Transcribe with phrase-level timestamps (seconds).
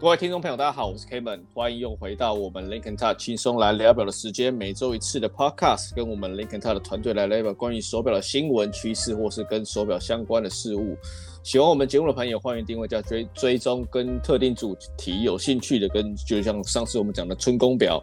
[0.00, 10.96] 各位听众朋友，大家好，我是 Kevin，欢迎又回到我们 Lincoln Tech 轻松来聊表的时间，每周一次的 Podcast，跟我们 Lincoln Tech 的团队来聊表关于手表的新闻趋势，或是跟手表相关的事物。
[11.42, 18.00] 喜欢我们节目的朋友，欢迎订阅加追追踪，跟特定主题有兴趣的，跟就像上次我们讲的春宫表，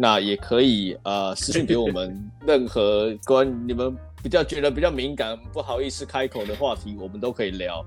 [0.00, 3.96] 那也可以呃私信给我们 任何关你们。
[4.26, 7.84] 比较觉得比较敏感，不好意思开口的话题，我们都可以聊。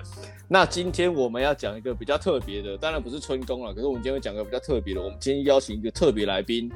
[0.48, 5.02] 那今天我们要讲一个比较特别的，当然不是春宫了，可是我们今天会讲个比较特别的。
[5.02, 6.72] 我们今天邀请一个特别来宾，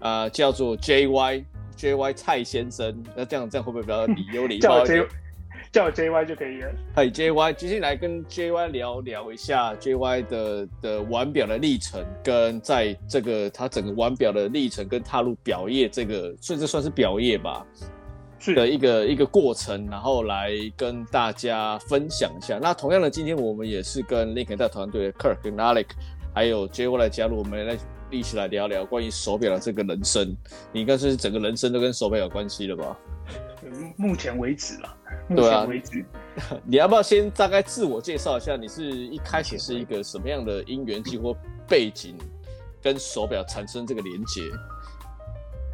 [0.00, 1.44] 啊、呃，叫做 JY
[1.78, 3.02] JY 蔡先生。
[3.16, 5.06] 那这样这样会不会比较有礼貌一点？
[5.72, 6.70] 叫我 JY 就可以了。
[6.94, 17.66] 嗨，JY，今天来跟 JY 聊聊一下 JY 的的玩表的历程，跟在这个他整个玩表的历程，跟踏入表业这个，甚至算是表业吧。
[18.54, 22.58] 的一个一个过程，然后来跟大家分享一下。
[22.60, 25.86] 那同样的，今天我们也是跟 Lincoln Tech 团队的 Kirk 跟 Alex，
[26.34, 27.76] 还有 JY 来加入，我们来
[28.10, 30.36] 一起来聊聊关于手表的这个人生。
[30.72, 32.96] 你应该是整个人生都跟手表有关系了吧？
[33.96, 34.96] 目前为止了，
[35.28, 36.00] 目前为止。
[36.00, 38.54] 啊、 你要不要先大概自我介绍一下？
[38.56, 41.34] 你是一开始是一个什么样的因缘际或
[41.66, 42.16] 背景，
[42.80, 44.42] 跟手表产生这个连接？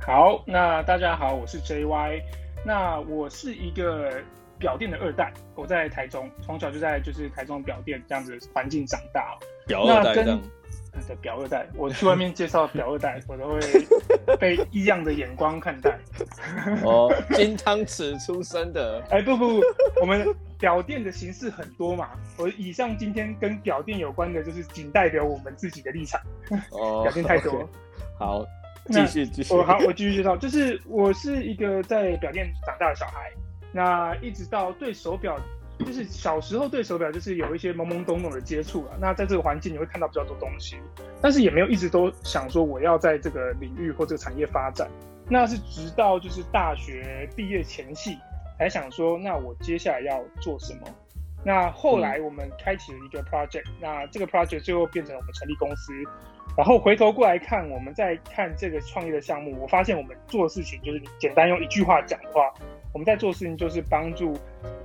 [0.07, 2.23] 好，那大家好，我是 JY。
[2.65, 4.23] 那我是一个
[4.59, 9.37] 表店的二代，我在台中，从小就在就是台中表店这样子环境长大。
[9.67, 10.41] 表二代这样，
[11.07, 13.61] 对，表二代，我去外面介绍表二代，我都会
[14.39, 15.99] 被异样的眼光看待。
[16.85, 19.01] 哦，金汤匙出身的？
[19.11, 19.63] 哎、欸，不不不，
[20.01, 20.27] 我们
[20.59, 22.11] 表店的形式很多嘛。
[22.37, 26.21] 我以上今天跟表店有关的，就是仅代表我们自己的立场。
[26.71, 27.53] 哦，表店太多。
[27.53, 27.67] Okay.
[28.19, 28.47] 好。
[28.87, 33.31] 继续继续，我好，我继续介绍，就是我是一个在表店长大的小孩，
[33.73, 35.39] 那一直到对手表，
[35.79, 38.99] 就是小时候对手表就是有一些懵懵懂懂的接触了。
[39.01, 40.77] 那在这个环境你会看到比较多东西，
[41.21, 44.91] 但是也没有一直都想说我要在这个领域或这个产业发展。
[45.29, 48.19] 那是直到就是大学毕业前夕
[48.59, 50.89] 才想说，那我接下来要做什么？
[51.45, 55.93] 那后来我们开启了一个 project，那这个 project 最后变成我们成立公司。
[56.57, 62.53] 然后回头过来看，我们在看这个创业的项目，我发现我们做的事情就是简单用一句话讲的话，
[62.93, 64.37] 我们在做事情就是帮助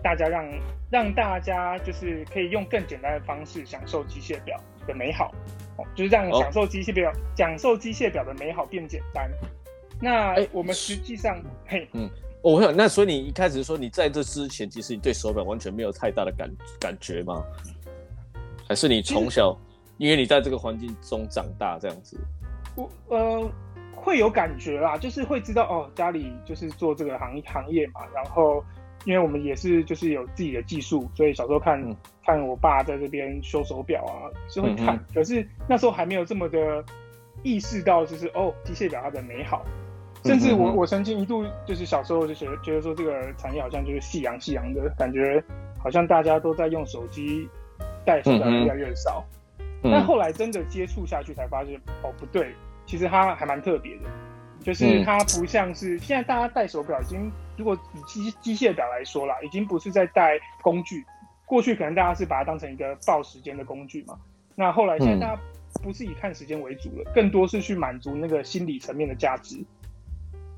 [0.01, 0.45] 大家让
[0.89, 4.57] 让大家就是可以用更简单的方式享受机械表
[4.87, 5.29] 的美好，
[5.75, 9.29] 哦，就是让享受机械表、享受机械表的美好变简单。
[9.99, 12.09] 那我们实际上，嘿，嗯，
[12.41, 17.43] 我想，那所以你一开始说你在这之前，其实你对手表完全没有太大的感感觉吗？
[18.69, 19.57] 还是你从小？
[19.97, 22.19] 因为你在这个环境中长大，这样子，
[22.75, 23.49] 我呃
[23.95, 28.63] 会有感觉啦，就是会知道哦，家里就是做这个行行业嘛，然后
[29.05, 36.85] 因为我们也是就是有自己的技术，所以小时候看、嗯、看我爸在这边修手表啊，是会看、嗯，可是那时候还没有这么的
[37.41, 39.65] 意识到，就是哦，机械表它的美好，
[40.23, 45.43] 甚至我、嗯、我曾经一度就是小时候就觉得觉得说这个产业好像就是夕阳夕阳的感觉，
[45.79, 47.49] 好像大家都在用手机
[48.05, 49.25] 戴手表越来越少。
[49.31, 49.36] 嗯
[49.83, 52.53] 但后来真的接触下去，才发现哦，不对，
[52.85, 54.09] 其实它还蛮特别的，
[54.63, 61.05] 就是它不像是现在大家戴手表，已经如果以机机械表来说啦，已经不是在戴工具。
[61.45, 64.19] 过去可能大家是把它当成一个报时间的工具嘛，
[64.55, 65.41] 那后来现在大家
[65.81, 69.55] 不是以看时间为主了，更多是去满足那个心理层面的价值，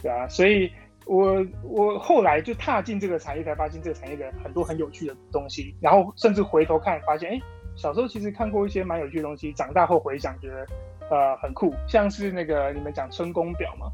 [0.02, 0.72] 对啊，所以
[1.06, 7.42] 我我后来就踏进这个产业，才发现这个产业的很多很有趣的东西，然后甚至回头看发现，哎。
[7.80, 10.68] 小时候其实看过一些蛮有趣的东西，长大后回想觉得，
[11.10, 13.88] 呃，很酷，像是那个你们讲春宫表嘛。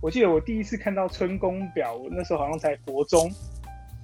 [0.00, 3.30] 我记得我第一次看到春宫表，我那时候好像才国中，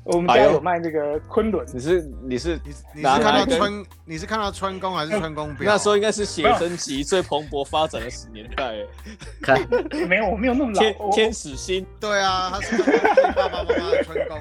[0.04, 1.66] 我们家有卖那个昆仑。
[1.72, 2.60] 你是你是
[2.94, 5.72] 你是看到春你是看到春宫还是春宫表？
[5.72, 8.74] 那时候应该是写真集最蓬勃发展的十年代。
[9.40, 9.58] 看，
[10.06, 10.78] 没有，我没有那么老。
[10.78, 12.76] 天，天使星，对啊，他是
[13.32, 14.38] 爸爸妈妈的春宫。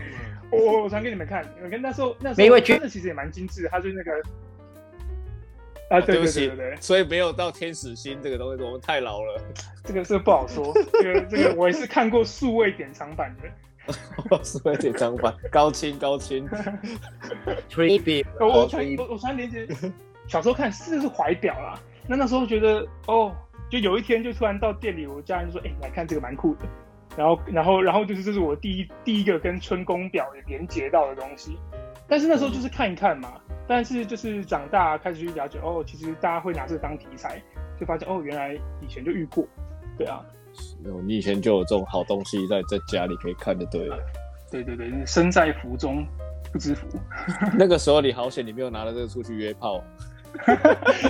[0.52, 4.12] 我我传给你们看，你们看那时候那时候真的其实也蛮精致，它就是那个。
[5.92, 9.42] 啊，对不起，对所以没有到天使星这个东西，我们太老了，
[9.84, 10.74] 这个是不好说。
[10.94, 16.48] 这个这个我也是看过数位典藏版的， 数位典藏版，高清高清。
[17.70, 19.68] Three B， 我我传我我传连接，
[20.28, 21.78] 小时候看是是怀表啦，
[22.08, 23.36] 那那时候觉得哦，
[23.70, 26.66] 就有一天就突然到店里，我家人就说，哎、欸，来看这个蛮酷的，
[27.18, 31.58] 然后然后然后就是这是我第一第一个跟春宫表连接到的东西，
[32.08, 33.34] 但是那时候就是看一看嘛。
[33.50, 37.42] 嗯但是就是长大开始去了解哦，其实大家会拿这个当题材，
[37.80, 39.48] 就发现哦，原来以前就遇过，
[39.98, 40.22] 对啊，
[41.06, 43.98] 你以前就有这种好东西在在家里可以看的，对了，
[44.52, 46.06] 对对对，身在福中
[46.52, 46.86] 不知福。
[47.58, 49.82] 那个时候你好险，你没有拿了这个出去约炮。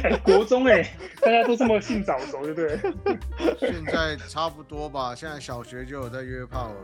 [0.04, 3.58] 欸、 国中哎、欸，大家都这么性早熟，对不对？
[3.58, 6.76] 现在差不多吧，现在小学就有在约炮了。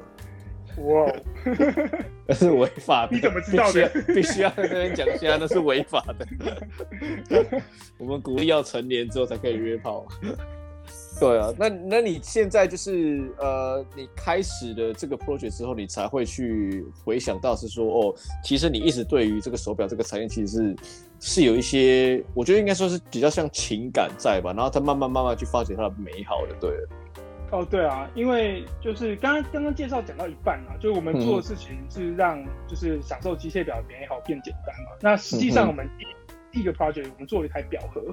[0.78, 1.12] 哇、
[2.28, 3.90] 那是违法的，你怎么知道的？
[4.14, 6.28] 必须要跟人讲一下，那是违法的。
[7.98, 10.06] 我们鼓励要成年之后才可以约炮。
[11.20, 20.76] 对啊，那那你现在就是呃，你开始的这个 project 之后，你才会去回想到是说，哦，其实你一直对于这个手表这个产业，其实是
[21.20, 26.72] 是有一些，我觉得应该说是比较像情感在吧，然后它慢慢慢慢去发掘它的美好的，对。
[27.52, 34.92] 哦，对啊，因为就是刚刚刚刚介绍讲到一半啊，就是我们做的事情是让就是享受机械表的美好变简单嘛。
[35.02, 38.04] 那实际上我们第、嗯、第一个 project 我们做了一台表盒。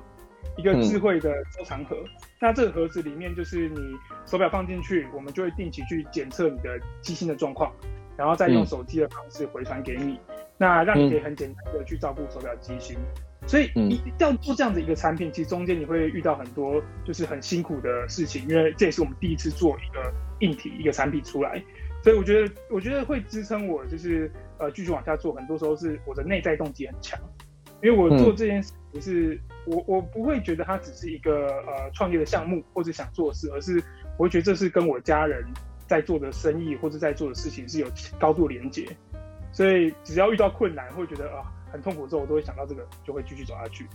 [0.57, 3.81] 一个智慧的收藏盒，嗯，那这个盒子里面就是你
[4.25, 7.73] 手表放进去，我们就会定期去检测你的机芯的状况，
[8.17, 12.97] 然后再用手机的方式回传给你，嗯，那让你可以很简单的去照顾手表机芯。
[13.47, 21.63] 所以你要做这样子一个产品，其实中间你会遇到很多就是很辛苦的事情，因为这也是我们第一次做一个硬体一个产品出来，
[22.03, 27.19] 所以我觉得我觉得会支撑我就是呃继续往下做，很多时候是我的内在动机很强。
[27.83, 33.83] 因为我做这件事情是，我我不会觉得它只是一个呃创业的项目或者想做的事，而是
[34.17, 35.45] 我会觉得这是跟我家人
[35.87, 37.87] 在做的生意或者在做的事情是有
[38.19, 38.89] 高度连结，
[39.53, 41.45] 所以只要遇到困难会觉得啊
[41.75, 43.89] 很痛苦之后，我都会想到这个，就会继续走下去。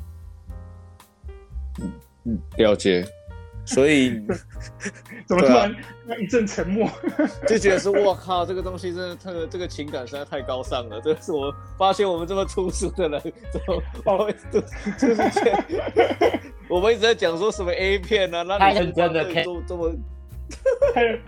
[1.79, 1.91] 嗯
[2.25, 3.05] 嗯，了解。
[3.63, 4.21] 所以
[5.25, 5.73] 怎么突然
[6.05, 6.89] 那一阵沉默，
[7.47, 10.99] 就觉得说，我靠，这个东西真的，这个这个情感实在太高尚了。
[10.99, 15.53] 这是我发现我们这么粗俗的人，怎么 哦，就就是这，
[16.67, 19.95] 我们一直在讲说什么 A 片啊，那你真的这这么。
[20.93, 21.21] 对，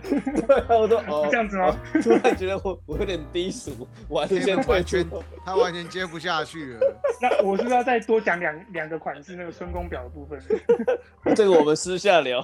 [0.68, 1.76] 我说 哦，这样子吗？
[2.02, 5.06] 突然觉得我我有点低俗，完全完全
[5.44, 6.80] 他完全接不下去了。
[7.22, 10.40] 那我是不是要再多讲两两个款式那个春宫表的部分？
[11.36, 12.40] 这个我们私下聊。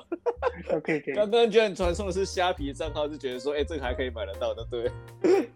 [0.70, 1.14] OK，可以。
[1.14, 4.86] 刚刚居然传送的是虾皮的账号，就觉得说，哎、欸，这个还可以买得到的，对。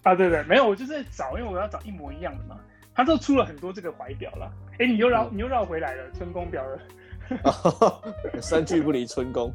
[0.03, 2.59] 啊，对对，没有，我就是在找，因为我要找一模一样的嘛。
[2.95, 6.79] 他都出了很多这个怀表了，哎、欸，你又绕、嗯、你又绕回来了，春宫表了。
[8.41, 9.51] 三句不离春宫。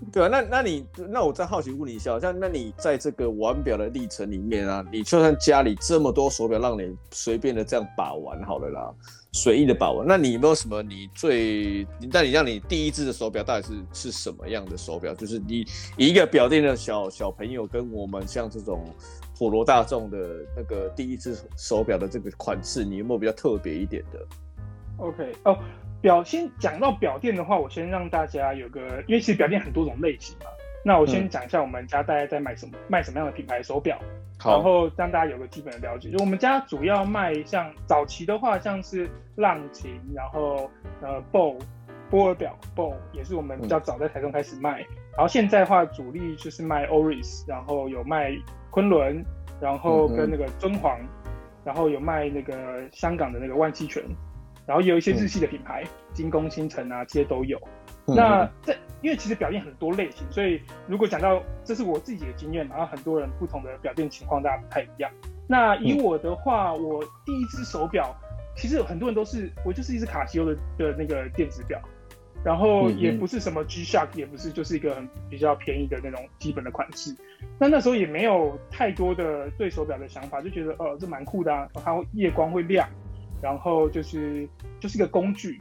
[0.12, 8.94] 对啊，那那你那我再好奇问你一下，像那你在这个玩表的历程里面啊，你就算家里这么多手表让你随便的这样把玩好了啦，
[9.32, 15.12] 随意的把玩，那你有没有什么你最，那你让你第一只的手表到底是是什么样的手表？
[15.14, 15.66] 就是你
[15.96, 18.84] 一个表店的小小朋友跟我们像这种
[19.36, 20.18] 普罗大众的
[20.56, 24.26] 那个第一只手表的这个款式，你有没有比较特别一点的
[24.98, 25.58] ？OK，哦、
[26.00, 30.46] 表先讲到表店的话，我先让大家有个，因为其实表店很多种类型嘛。
[30.84, 33.98] 那我先讲一下我们家大概在卖什么，嗯、卖什么样的品牌手表，
[34.44, 36.08] 然后让大家有个基本的了解。
[36.08, 40.70] 就我们家主要卖像早期的话，像是浪琴，然后
[41.02, 41.60] 呃 BOW
[42.08, 44.82] 波尔表 BOW 也是我们比较早在台中开始卖。
[44.82, 48.32] 嗯、然后现在的话，主力就是卖 Oris，然后有卖
[48.70, 49.22] 昆仑，
[49.60, 51.32] 然后跟那个尊皇、嗯，
[51.64, 54.02] 然后有卖那个香港的那个万炘泉。
[54.68, 55.82] 然后也有一些日系的品牌，
[56.12, 57.58] 精、嗯、工、星辰啊，这些都有。
[58.06, 65.10] 嗯、那这因为其实表店很多类型，所以如果讲到这是我自己的经验，然后很多人不同的表店情况大家不太一样。
[65.46, 68.14] 那以我的话，嗯、我第一只手表，
[68.54, 71.80] 其实很多人都是我就是一只卡西欧的的那个电子表，
[72.44, 77.16] 然后也不是什么 G-Shock，也不是就是一个很比较便宜的那种基本的款式。
[77.58, 82.86] 那那时候也没有太多的对手表的想法，就觉得哦、呃、这蛮酷的啊，它会夜光会亮。
[83.40, 84.48] 然后就是
[84.80, 85.60] 就是一个工具。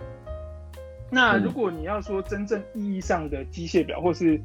[1.09, 4.41] 那如果你要说真正意义上的机械表，或是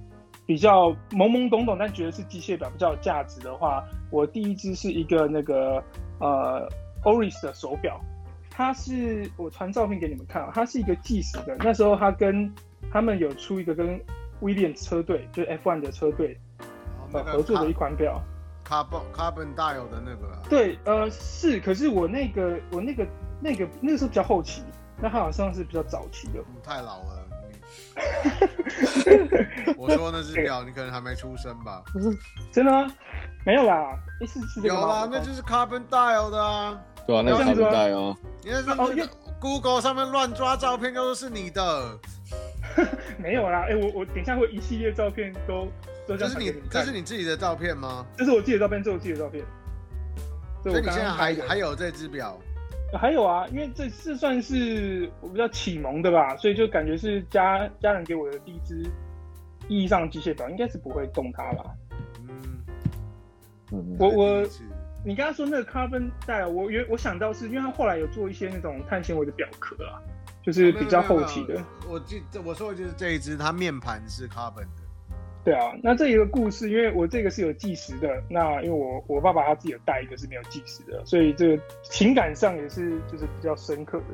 [0.47, 5.83] 比较懵懵懂懂但觉得是机械表比较有价值的话，我第一只是一个那个
[6.21, 6.69] 呃
[7.05, 8.01] Oris 的手表，
[8.49, 11.57] 它是我传照片给你们看，它是一个计时的。
[11.59, 12.53] 那时候它跟
[12.93, 14.01] 他们有出一个跟
[14.41, 16.39] 威廉车队，就是 F1 的车队
[17.12, 18.23] 呃合作的一款表。
[18.65, 23.05] Carbon Carbon Dial 的那个、啊，对，呃，是，可是我那个我那个
[23.43, 24.63] 那个那个是比较后期，
[25.01, 26.35] 那他好像是比较早期的。
[26.55, 27.29] 你太老了，
[29.77, 31.83] 我说那只表，你可能还没出生吧？
[31.93, 32.17] 不是，
[32.53, 32.87] 真的吗？
[33.45, 36.81] 没有啦，欸、是是有啦，那就是 Carbon Dial 的啊。
[37.05, 38.17] 对啊，那是 Carbon Dial 哦。
[38.45, 39.09] 你那是
[39.41, 41.99] Google 上面乱抓照片，都是你的。
[43.19, 45.67] 没有啦，哎、欸，我我等一下会一系列照片都。
[46.07, 48.07] 这是你，这是你自己的照片吗？
[48.17, 49.45] 这是我自己的照片，这是我自己的照片。
[50.63, 52.39] 所以你现在还还有这只表？
[52.99, 58.83] 还有啊，因为这是算是我比较启蒙的吧，所以就感觉是家家人给我的第一只
[59.67, 61.65] 意义上的机械表，应该是不会动它吧。
[62.29, 62.63] 嗯，
[63.73, 64.49] 嗯我我
[65.05, 69.99] 你刚刚说那个 carbon dial，我原我想到是因为他后来有做一些那种碳纤维的表壳啊，
[70.43, 71.61] 就是比较后期的。
[71.89, 74.82] 我记这我说的就是这一只，它面盘是 carbon 的。
[75.45, 84.05] 对啊，那这一个故事，因为我这个是有计时的，那因为我我爸爸他自己有带一个是没有计时的，所以这个情感上也是就是比较深刻的。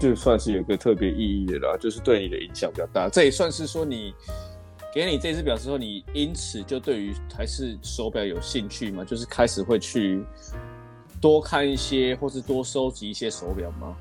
[0.00, 3.08] 就算是有个特别意义的啦，就是对你的影响比较大。
[3.08, 4.12] 这也算是说你
[4.92, 9.04] 给你这只表之后，你因此就对于还是手表有兴趣吗？
[9.04, 10.24] 就是开始会去
[11.20, 13.96] 多看一些，或是多收集一些手表吗？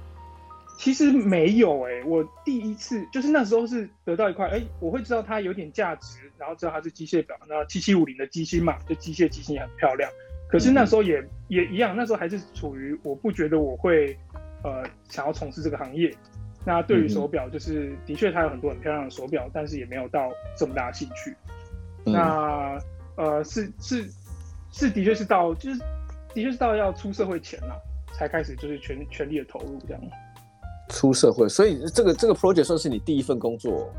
[0.77, 10.10] 其实没有哎、欸，我第一次就是那时候是得到一块，哎、欸，我会知道它有点价值，然后知道它是机械表，那七七五零的机芯嘛，就机械机芯也很漂亮。
[10.50, 14.18] 可是那时候也、嗯、也一样，那时候还是处于我不觉得我会
[14.63, 16.13] 呃想要从事这个行业。
[16.65, 21.36] 那对于手表，就是、嗯、的确它有很多很漂亮的手表，但是也没有到这么大的兴趣。
[22.06, 22.80] 嗯、那
[23.15, 24.10] 呃是是
[24.72, 25.80] 是的确是到就是
[26.34, 27.80] 的确是到要出社会前了，
[28.13, 30.01] 才开始就是全全力的投入这样。
[30.93, 33.89] 出社会，所以这个这个 project 算是你第一份工作哦。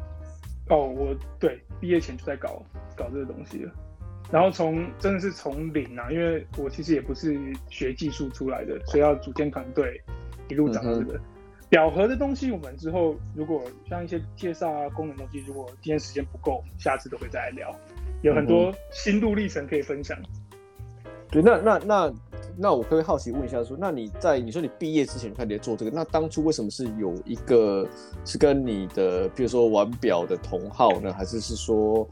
[0.70, 2.62] 哦，我对毕业前就在搞
[2.96, 3.72] 搞这个东西了，
[4.30, 7.36] 然后从真的是从零啊，因为我其实也不是
[7.68, 10.00] 学技术出来的，所以要组建团队，
[10.48, 11.20] 一路长到这个
[11.68, 12.52] 表盒的东西。
[12.52, 17.74] 我们之后如果像一些介绍啊功能东西，如果今天时间不够，下次都会再来聊，
[18.22, 20.16] 有很多心路历程可以分享。
[21.30, 22.14] 对，那那那。
[22.56, 27.86] 那我可以好奇问一下，说，那你在你说你毕业之前开始做这个，那当初为什么是有一个
[28.24, 32.08] 是跟你的，比如说玩表的同好呢，还是是说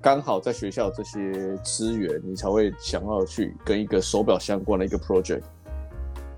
[0.00, 5.42] 刚好在学校这些资源，你才会想要去跟一个手表相关的一个 project？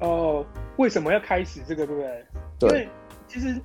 [0.01, 0.45] 哦，
[0.79, 2.25] 为什么要开始这个，对不对？
[2.59, 2.69] 对。
[2.71, 2.89] 因为
[3.29, 3.61] 其实，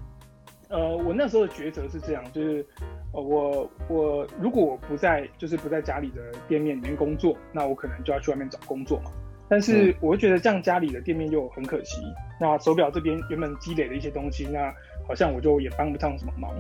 [0.70, 2.66] 呃，我那时候的抉择是这样，就是，
[3.14, 9.12] 呃，我我如果我不在，就是不在家里的店面里面工作，那我可能就要去外面找工作嘛。
[9.50, 12.02] 但是我会觉得这样家里的店面又很可惜。
[12.40, 14.74] 那手表这边原本积累的一些东西，那
[15.08, 16.52] 好像我就也帮不上什么忙。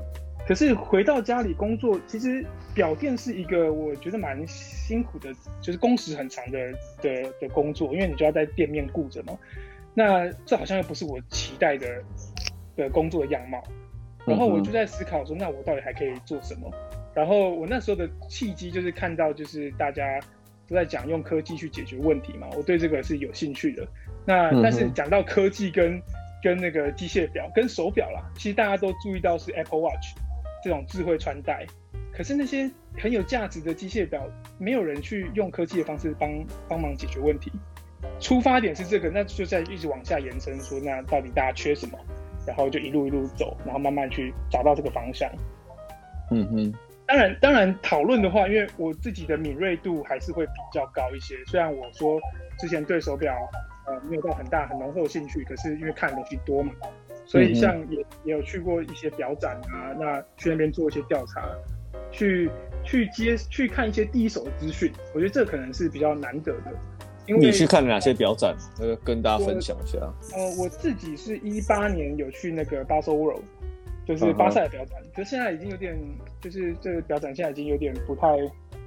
[0.48, 9.38] 可是回到家里工作，其实表店是一个我觉得蛮辛苦的，就是工时很长的的的工作，因为你就要在店面顾着嘛。
[9.94, 12.01] 那这好像又不是我期待的
[12.77, 13.62] 的工作的样貌。
[14.25, 16.72] 然后我就在思考说，那我到底还可以做什么？
[17.13, 20.20] 然后我那时候的契机就是看到，就是大家。
[20.67, 23.88] 都在讲用科技去解决问题嘛，我对这个是有兴趣的。
[24.25, 26.01] 那但是讲到科技跟
[26.43, 30.15] 跟那个机械表跟手表啦，其实大家都注意到是 Apple Watch
[30.63, 31.65] 这种智慧穿戴，
[32.13, 36.29] 可是那些很有价值的机械表，没有人去用科技的方式帮
[36.67, 37.51] 帮忙解决问题。
[38.19, 41.97] 出发点是这个，那就在一直往下延伸说，那到底大家缺什么？
[42.45, 45.29] 然后就一路一路走，然后慢慢去找到这个方向。
[46.31, 46.74] 嗯哼。
[47.08, 51.36] 当然，当然，讨论的话，因为我自己的敏锐度还是会比较高一些。
[51.46, 52.20] 虽然我说
[52.60, 53.34] 之前对手表
[53.88, 56.74] 呃没有到很大很浓厚的兴趣，可是因为看的东西多嘛，
[57.26, 61.50] 所以像也也有去过一些表展啊，那去那边做一些调查，
[62.12, 62.52] 去
[62.84, 66.74] 去接去看一些第一手的资讯，我觉得这可能是比较难得的。
[67.26, 68.56] 因为你去看了哪些表展？
[68.80, 69.98] 呃，跟大家分享一下。
[70.34, 73.42] 呃，我自己是一八年有去那个 Baselworld。
[74.08, 75.94] 就是巴塞的表展，可是现在已经有点，
[76.40, 78.38] 就是这个表展现在已经有点不太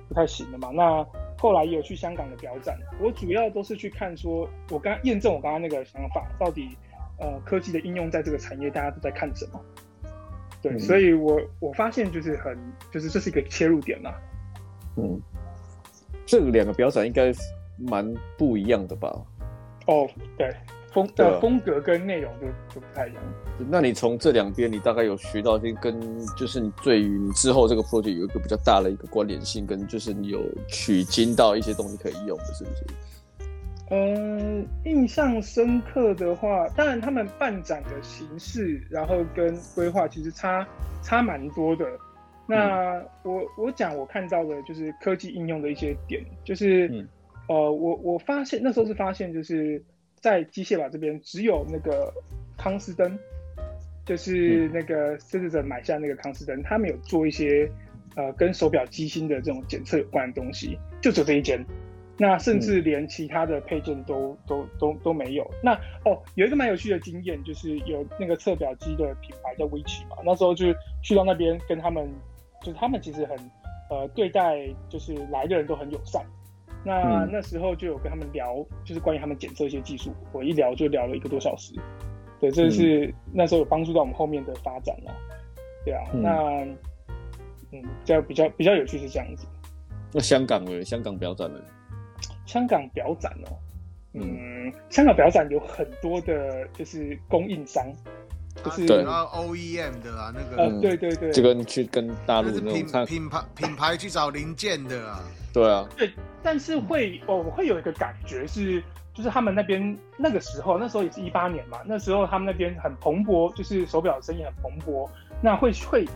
[0.08, 0.70] 不太行了嘛。
[0.70, 1.06] 那
[1.38, 6.74] 后来也有去香港的表展，我主要都是去看说，我刚验证我刚刚那个想法，到底
[7.18, 9.60] 呃科技的应用在这个产业，大家都在看什么？
[10.62, 12.56] 对，嗯、所以我我发现就是很，
[12.90, 14.18] 就是这是一个切入点啦。
[14.96, 15.20] 嗯，
[16.24, 17.30] 这两个表展应该
[17.76, 19.08] 蛮不一样的吧？
[19.86, 20.08] 哦，
[20.38, 20.50] 对。
[20.92, 23.22] 风的、啊、风格跟内容就就不太一样。
[23.68, 26.00] 那你从这两边，你大概有学到一些跟，
[26.36, 32.84] 就是你对于你之后这个 project 有一个比较大的一个关联性，跟就是你有取经到一些东西可以用的，是不是？
[33.90, 40.66] 嗯，印象深刻的话，当然他们办展的形式，然后跟规划其实差
[41.02, 41.86] 差蛮多的。
[42.46, 47.06] 那、嗯、我我讲我看到的就是科技应用的一些点，就是、嗯、
[47.48, 49.80] 呃，我我发现那时候是发现就是。
[50.20, 52.12] 在机械表这边，只有那个
[52.56, 53.18] 康斯登，
[54.04, 57.70] 就是那个狮子者买下那个康斯登，他们有做一些
[58.16, 61.64] 呃跟手表机芯的这种检测有关的东西，就只有这一间。
[62.18, 65.50] 那甚至连其他的配件都、嗯、都都都没有。
[65.62, 65.72] 那
[66.04, 70.66] 哦，有一个蛮有趣的经验，就是有那个测表机的品牌叫 Wichi 嘛，那时候就
[71.02, 72.06] 去到那边跟他们，
[72.60, 73.38] 就是他们其实很
[73.88, 76.22] 呃对待就是来的人都很友善。
[76.84, 80.14] 那那时候就有跟他们聊，就是关于他们检测一些技术。
[80.32, 81.74] 我一聊就聊了一个多小时，
[82.40, 85.12] 对，这是那时候有帮助到我们后面的发展了。
[85.84, 86.30] 对啊，嗯那
[87.72, 89.46] 嗯，这样比较比较有趣是这样子。
[90.12, 90.84] 那香港呢？
[90.84, 91.60] 香港表展呢？
[92.44, 93.54] 香港表展哦，
[94.14, 97.86] 嗯，香港表展有很多的，就是供应商，
[98.64, 105.22] 就是对 OEM 的啊，那个，呃，对对对，这个去跟大陆那种品牌品牌去找零件的啊，
[105.52, 115.08] 对啊，对，但是会哦，会有一个感觉是，就是他们那边那个时候，那时候也是一八年嘛，那时候他们那边很蓬勃，就是手表生意很蓬勃，
[115.42, 116.06] 那会会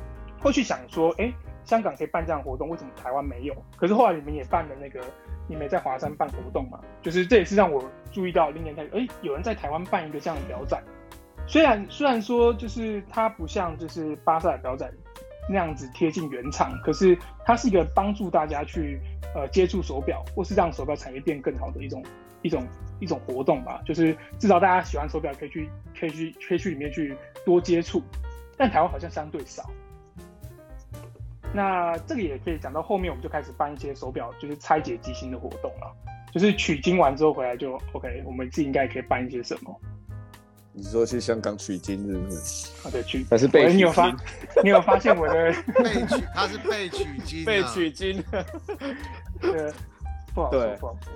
[0.41, 1.33] 会去想说，哎，
[1.65, 3.55] 香港可以办这样活动，为什么台湾没有？
[3.77, 5.01] 可是后来你们也办了那个。
[5.47, 6.81] 你们在华山办活动嘛？
[7.03, 10.83] 就是这也是让我注意到，零年代，哎，有人在台湾办一个这样的表展。
[11.47, 14.91] 虽然虽然说，就是它不像就是巴塞尔表展
[15.49, 18.99] 那样子贴近原厂，可是它是一个帮助大家去
[19.35, 22.03] 呃接触手表，或是让手表产业变更好的一种
[22.43, 22.67] 一种
[23.01, 23.83] 一种活动吧。
[23.85, 28.03] 就是至少大家喜欢手表，可以去可以去可以去里面去多接触。
[28.57, 29.69] 但台湾好像相对少。
[31.53, 35.95] 那这个也可以讲到后面，我们就开始办一些手表，就是拆解机芯的活动了。
[36.33, 39.81] 就是取经完之后回来就 OK，我们自己应该可以办一些什么？
[40.77, 42.69] 你说去香港取经是不是？
[42.83, 43.77] 啊，对，取还是被取经？
[43.79, 44.17] 你有发？
[44.65, 46.25] 你有发现我的被取？
[46.35, 48.25] 他是被取经、啊，被取经。
[49.41, 49.73] 对，
[50.35, 51.13] 不好说，不好说。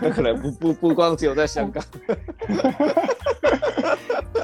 [0.00, 1.82] 那可能不不不光只有在香港。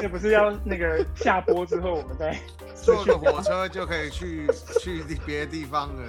[0.00, 2.36] 这不是要那个下播之后，我们再
[2.74, 4.48] 坐个火车就可以去
[4.80, 6.02] 去别的地方了。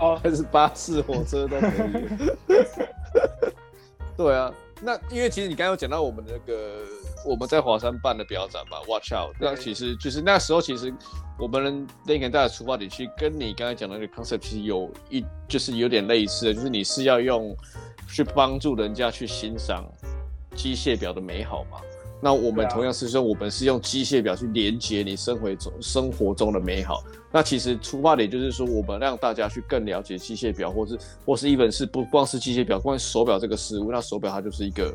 [0.00, 2.08] 哦，还是巴士、火车都可以。
[4.16, 6.82] 对啊，那因为其实你刚刚有讲到我们那个
[7.24, 9.34] 我们在华山办的表展嘛，Watch Out。
[9.40, 10.92] 那其实就是那时候，其实
[11.38, 17.56] 我们 Dot 的出发点，其实跟你刚才讲的那个 concept 其实有一就是有点类似的，就是你是要用
[18.08, 19.84] 去帮助人家去欣赏
[20.54, 21.80] 机械表的美好嘛。
[22.20, 27.04] 那我们同样是说，我们是用机械表去连接你生活中生活中的美好。
[27.30, 33.92] 那其实出发点就是说，我们让大家去更了解机械表，或是或是 even 是不光是机械表，光是手表这个事物。
[33.92, 34.94] 那手表它就是一个，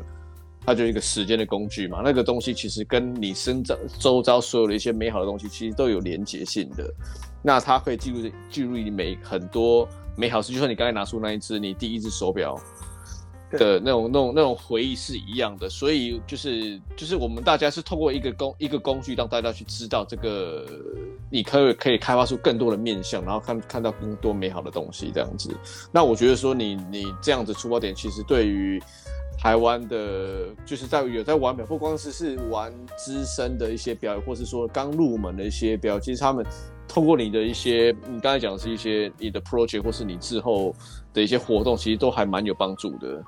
[0.66, 2.02] 它就是一个时间的工具嘛。
[2.04, 6.92] 那个东西其实跟你生长周遭所有的一些美好的东西，其实都有连接性的。
[7.40, 12.58] 那它可以记录记录你每很多美好事，就像你刚才拿出那一只你第一只手表。
[13.52, 20.66] 的那种、那种、那种回忆是一样的，所以就是就是我们大家是透过一个工一个工具，让大家去知道这个，
[21.30, 25.50] 你可以可以开发出更多的面向，然后看看到更多美好的东西这样子。
[25.90, 28.82] 那我觉得说你你这样子出发点，其实对于
[29.38, 36.46] 台湾的，就是在有在玩表，不光是是玩资深的一些表，或是说刚入门的一些表，其实他们
[36.86, 40.72] 透过你的一些，你刚才讲的是一些你的 project，或是你之后
[41.12, 43.20] 的一些活动，其实都还蛮有帮助的。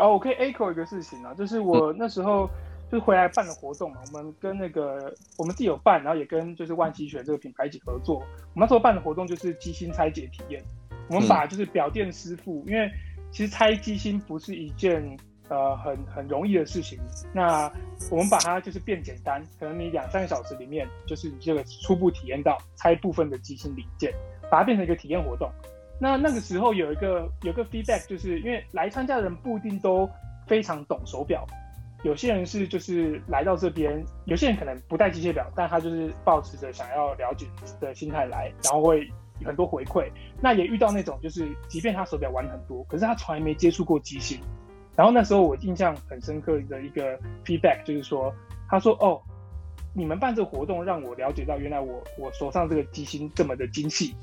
[0.00, 2.48] 哦，我可以 echo 一个事情啊，就是我那时候
[2.90, 8.16] 就是回来办的活动嘛，我们跟那个我们自己有办，然后也跟就是万希泉这个品牌一起合作。
[8.54, 10.62] 我们那时候办的活动就是机芯拆解体验，
[11.08, 12.90] 我们把就是表店师傅，因为
[13.30, 15.16] 其实拆机芯不是一件
[15.48, 16.98] 呃很很容易的事情，
[17.32, 17.70] 那
[18.10, 24.12] 我们把它就是变简单，可能你两三个小时里面就是你这个初步体验到拆部分的机芯零件，
[24.50, 25.50] 把它变成一个体验活动。
[26.00, 30.08] 那那个时候有一个有一个 feedback，就是因为来参加的人不一定都
[30.46, 31.46] 非常懂手表，
[32.02, 37.46] 有些人是就是来到这边，有些人可能不戴机械表，但他就是抱持着想要了解
[37.80, 39.08] 的心态来，然后会
[39.44, 40.10] 很多回馈。
[40.40, 44.38] 那也遇到那种就是，即便他手表玩很多，可是他从来没接触过机芯。
[44.96, 48.32] 然后那时候我印象很深刻的一个 feedback 就是说，
[48.68, 49.20] 他说：“哦，
[49.92, 54.14] 你们办这个活动让我了解到，原来我我手上这个机芯这么的精细。”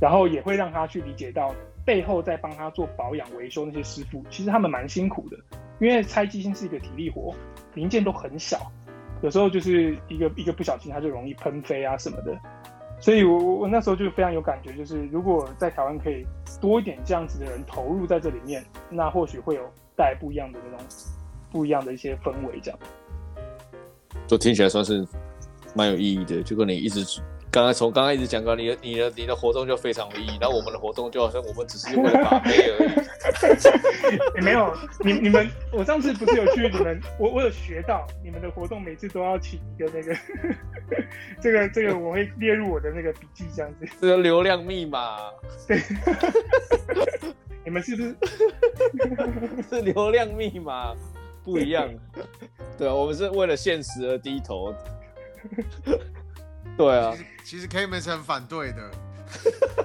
[0.00, 5.36] 然后也会让他去理解到背后在帮他做保养维修那些师傅，其实他们蛮辛苦的，
[5.80, 7.34] 因为拆机芯是一个体力活，
[7.74, 8.70] 零件都很小，
[9.22, 12.38] 有时候就是一个一个不小心，它就容易喷飞啊什么的。
[13.00, 16.26] 所以我我那时候就非常有感觉，就是如果在台湾可以
[16.60, 19.62] 多一点这样子的人投入在这里面，那或许会有
[19.96, 20.86] 带不一样的那种
[21.50, 22.78] 不一样的一些氛围，这样。
[24.28, 25.06] 都听起来算是
[25.74, 27.20] 蛮有意义的，就跟你一直。
[27.50, 32.90] 刚刚从刚刚一直讲到你的你的你的活动就非常有意义，然后我们的活动就好像我们只是为了把妹 而已。
[34.36, 40.16] 也 没有，你你们我上次不是有去你们， 我我有学到你们的活动每次都要请一个那个，
[41.40, 43.86] 这个这个我会列入我的那个笔记这样子。
[44.00, 45.18] 这个流量密码。
[45.66, 45.80] 对。
[47.64, 48.16] 你们是不是？
[49.68, 50.94] 是流量密码
[51.44, 51.88] 不一样。
[52.76, 54.74] 对啊，我们是为了现实而低头。
[56.78, 58.78] 对啊，其实，其实 K 门是很反对的。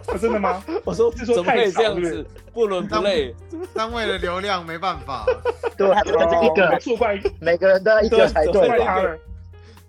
[0.08, 0.64] 哦， 真的吗？
[0.86, 3.36] 我说怎么可以这样子，不伦不类。
[3.74, 5.26] 但为了流量没办法。
[5.76, 9.20] 对，一个错怪每个人都要一个才对。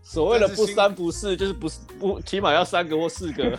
[0.03, 1.67] 所谓的不三不四，就是不
[1.99, 3.57] 不起码要三个或四个，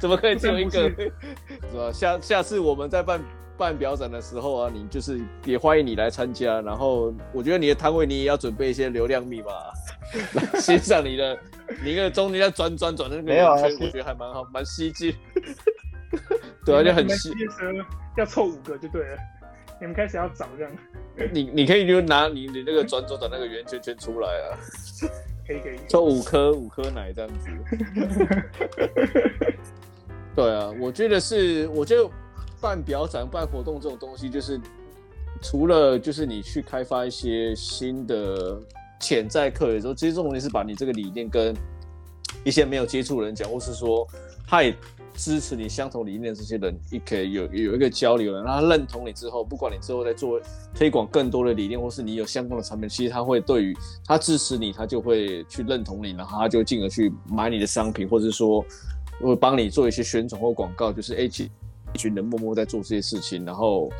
[0.00, 0.88] 怎么可以只有一个？
[0.88, 1.12] 是
[1.76, 1.92] 吧？
[1.92, 3.20] 下下次我们再办
[3.56, 6.60] 办表展的时候啊，你就是也欢迎你来参加。
[6.60, 9.52] 然后我觉得你的摊位你也要准备一些流量密码，
[10.34, 11.38] 来 欣赏你的
[11.82, 15.14] 你那个中间要转转转的那个圆圈，我觉得还蛮好，蛮吸睛。
[16.64, 17.32] 对啊，就很吸。
[18.16, 19.18] 要凑五个就对了。
[19.80, 20.72] 你们开始要找这样，
[21.32, 24.56] 你你可以就拿你你那个转转转那个圆圈圈出来啊，
[25.46, 27.50] 可 以可以，抽五颗五颗奶这样子。
[30.36, 32.08] 对啊，我觉得是，我觉得
[32.64, 34.58] 办表展办活动这种东西，就是
[35.42, 38.58] 除了就是你去开发一些新的
[38.98, 41.54] 潜在客人的时候，其实这种东西是把你这个理念跟
[42.42, 44.08] 一些没有接触人讲，或是说
[44.48, 44.74] 他也。
[45.16, 50.40] 支持你相同理念的这些人，也可以有有一个交流，了他认同你之后，不管你之后在做
[50.74, 58.60] 推广更多的理念，或是你有相关的产品，其实他会对于他支持你，他就会去认同你，然后他就进而去买你的商品，或者说
[59.20, 61.63] 会帮你做一些宣传或广告，就是一群一
[61.94, 63.90] 群人默默在做这些事情，然后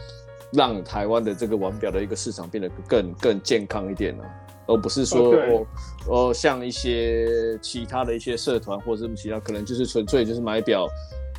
[0.53, 4.25] 让台湾的这个腕表的一个市场变得更更健康一点了。
[4.67, 5.67] 而不是说哦，
[6.09, 10.87] 哦，像一些其他的一些社团或者什么其他，可能就是纯粹就是买表，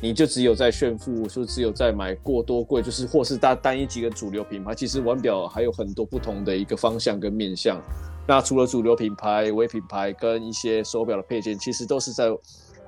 [0.00, 4.72] 你就只有在炫富，说只有在买过多贵，就是或是单单一几个主流品牌。
[4.76, 7.82] 其实腕表还有很多不同的一个方向跟面向。
[8.28, 12.30] 那除了主流品牌、微品牌跟一些手表的配件，其实都是在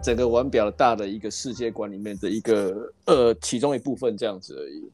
[0.02, 4.90] 整个腕表大的一个世界观里面的一个呃其中一部分这样子而已。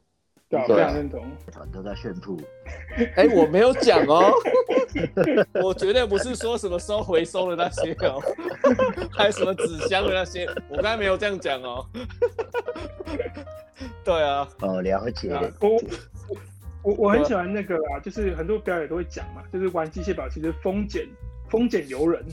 [0.49, 1.25] 对，非常认同。
[1.51, 2.41] 团都在炫富。
[3.17, 4.33] 哎、欸，我没有讲哦，
[5.65, 8.23] 我绝对不是说什么收回收的那些哦，
[9.11, 11.85] 还有什么纸箱的那些，我刚才没有这样讲哦。
[14.05, 14.49] 对啊。
[14.61, 15.33] 哦，了解。
[15.33, 15.83] 啊、我
[16.83, 21.09] 我我很喜欢那个啊，就是很多表演都会讲嘛，就是玩机械表其实风险
[21.51, 22.25] 风险由人。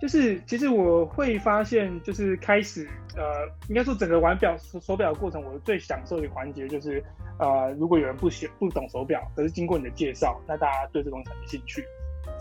[0.00, 3.22] 就是其实我会发现，就是开始呃，
[3.68, 7.02] 应该说整个玩表手手表的过程，我最享受的环节就是。
[7.40, 11.84] 呃，如果有人不喜不懂手表，可是经过你的介绍，那大家对这种产生兴趣，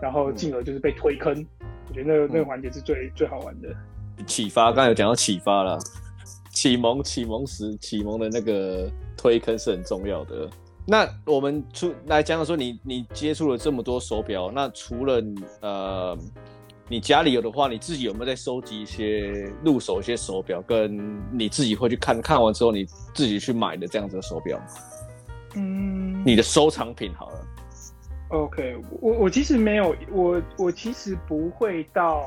[0.02, 3.70] 然后进而就是被推坑，嗯、我觉得那个那个环节是最、嗯、最好玩的。
[4.26, 5.78] 启发，刚才有讲到启发了，
[6.50, 10.50] 启蒙启蒙时启蒙的那个推坑是很重要的。
[10.88, 15.24] 那我们出来讲说你，你你接触了这么多手表，那除了
[15.62, 16.17] 呃。
[16.89, 24.58] 你家里有的话，你自己有没有在收集一些入手一些手表，跟你自己会去看看完之后你自己去买的这样子的手表？
[25.56, 27.45] 嗯，你的收藏品好了。
[28.30, 32.26] OK，我我其实没有，我我其实不会到，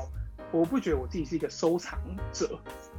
[0.51, 1.99] 我不觉得我自己是一个收藏
[2.31, 2.47] 者，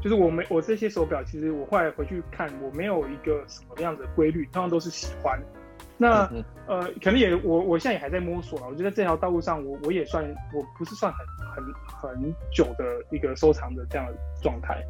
[0.01, 5.41] 就是我没我这些手表，其实我后来回去看，我没有一个什么样子的规律，通常都是喜欢。
[6.03, 6.29] 那
[6.67, 8.67] 呃，可能也我我现在也还在摸索啊。
[8.69, 14.83] 我觉得这条道路上我，我我也算我不是算很很很久的一个收藏的这样的状态。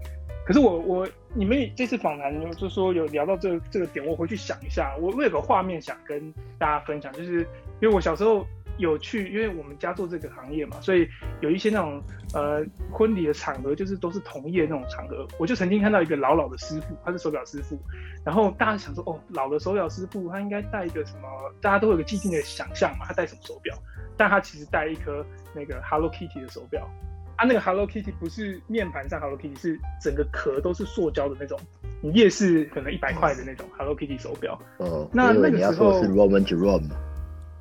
[0.47, 7.47] 可是我我你们这次访谈就是说有聊到这个、这个点，我回去想一下，我我有个画面想跟大家分享，就是
[7.81, 8.47] 因为我小时候。
[8.79, 11.09] 有去，因为我们家做这个行业嘛，所以
[11.41, 12.03] 有一些那种
[12.35, 15.27] 呃婚礼的场合，就是都是同业那种场合。
[15.39, 17.79] 我就曾经看到一个老老的师傅，他是手表师傅，
[18.25, 21.29] 然后大家想说，哦，老的手表师傅，他应该戴一个什么？
[21.61, 23.77] 大家都有个既定的想象嘛，他戴什么手表？
[24.17, 26.89] 但他其实戴一颗那个 Hello Kitty 的手表，
[27.37, 31.59] 啊，那个 Hello Kitty 不是面盘上 Hello Kitty，是整个壳都是塑胶的那种，
[32.03, 34.61] 你夜市可能一百块的那种 Hello Kitty 手表。
[34.79, 36.89] 哦，那那个时候是 Roman Jerome。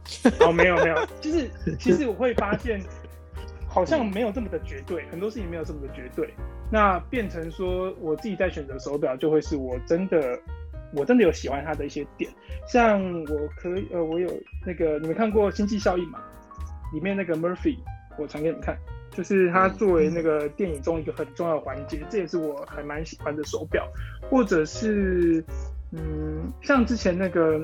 [0.42, 2.82] 哦，没有没有，就是 其实我会发现，
[3.68, 6.34] 好像没有这么的绝对，很多事情没有这么的绝对。
[6.70, 10.40] 那变成说，我自己在选择手表，就会是我真的，
[10.94, 12.32] 我真的有喜欢它的一些点。
[12.68, 14.30] 像我可以，呃，我有
[14.66, 16.20] 那个，你们看过《星际效应》吗？
[16.94, 17.78] 里面那个 Murphy，
[18.18, 18.78] 我传给你们看，
[19.12, 23.88] 就是它作为那个电影中一个很重要的环节，这也是我还蛮喜欢的手表。
[24.30, 25.44] 或者是，
[25.92, 27.62] 嗯，像之前那个。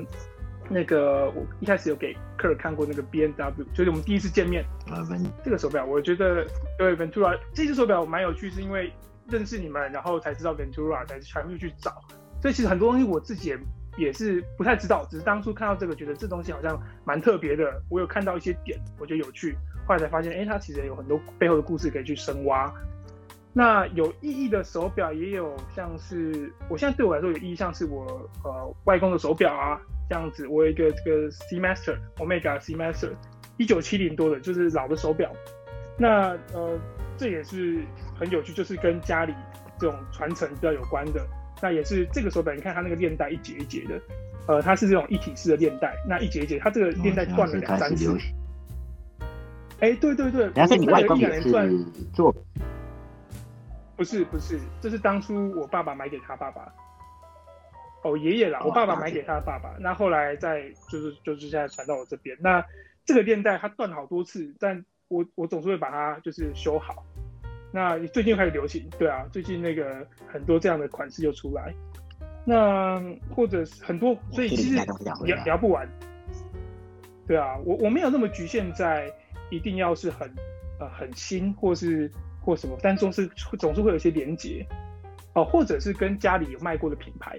[0.70, 4.64] 那个我一开始有给客人看过那个 B N W，就是我们第一次见面。
[5.42, 8.92] 这个手表，我觉得对 Ventura 这只手表蛮有趣，是因为
[9.28, 11.90] 认识你们，然后才知道 Ventura，才全部去找。
[12.42, 13.58] 所以其实很多东西我自己也
[13.96, 17.82] 也是不太知道，只是当初看到这个，觉得这东西好像蛮特别的。
[17.88, 22.72] 我有看到一些点，我觉得有趣，后来才发现，哎，它其实有很多背后的故事可以去深挖。
[23.52, 28.04] 那有意义的手表也有，像是我现在对我来说有意义，像是我
[28.44, 29.80] 呃外公的手表啊。
[30.08, 33.10] 这样子，我有一个这个 Seamaster Omega Seamaster，
[33.58, 35.30] 一九七零多的，就是老的手表。
[35.98, 36.78] 那呃，
[37.16, 37.80] 这也是
[38.18, 39.34] 很有趣，就是跟家里
[39.78, 41.26] 这种传承比较有关的。
[41.60, 44.00] 那也是这个手表，你看它那个链带一节一节的，
[44.46, 45.92] 呃，它是这种一体式的链带。
[46.08, 48.16] 那一节一节，它这个链带断了两三次。
[49.80, 51.50] 哎，对对对，然后你外公也是
[52.12, 52.34] 做，
[53.96, 56.72] 不是不是，这是当初我爸爸买给他爸爸。
[58.02, 62.36] 哦，爷爷啦，我爸爸买给他的爸爸，那后来再就是就是现在传到我这边。
[62.40, 62.64] 那
[63.04, 67.04] 这个链带它断好多次，但我我总是会把它就是修好。
[67.72, 71.74] 那最近开始流行，对啊，最近那个很多这样的款式就出来。
[72.44, 73.02] 那
[73.34, 74.74] 或者是很多，所以其实
[75.24, 75.86] 聊聊不完。
[77.26, 79.12] 对啊，我我没有那么局限在
[79.50, 80.32] 一定要是很
[80.78, 83.26] 呃很新或是或什么，但总是
[83.58, 84.64] 总是会有一些连接
[85.34, 87.38] 哦，或者是跟家里有卖过的品牌。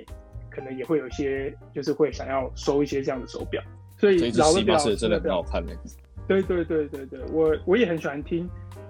[0.60, 3.64] 可能也会有一些，就是会想要收一些这样的手表，
[3.98, 5.74] 所以老的表真的很好看嘞。
[6.28, 8.48] 对对对对对，我我也很喜欢听，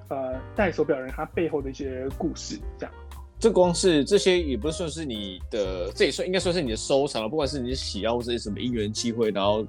[0.10, 2.94] 呃，戴手表人他背后的一些故事，这样。
[3.40, 7.30] 这光是这些也不是算是你的，这也算应该算是你的收藏了。
[7.30, 9.66] 不管是你的喜好，或者是什么因缘机会，然后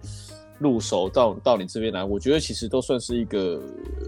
[0.58, 3.62] 入手到到你这边来，我觉得其实都算是一个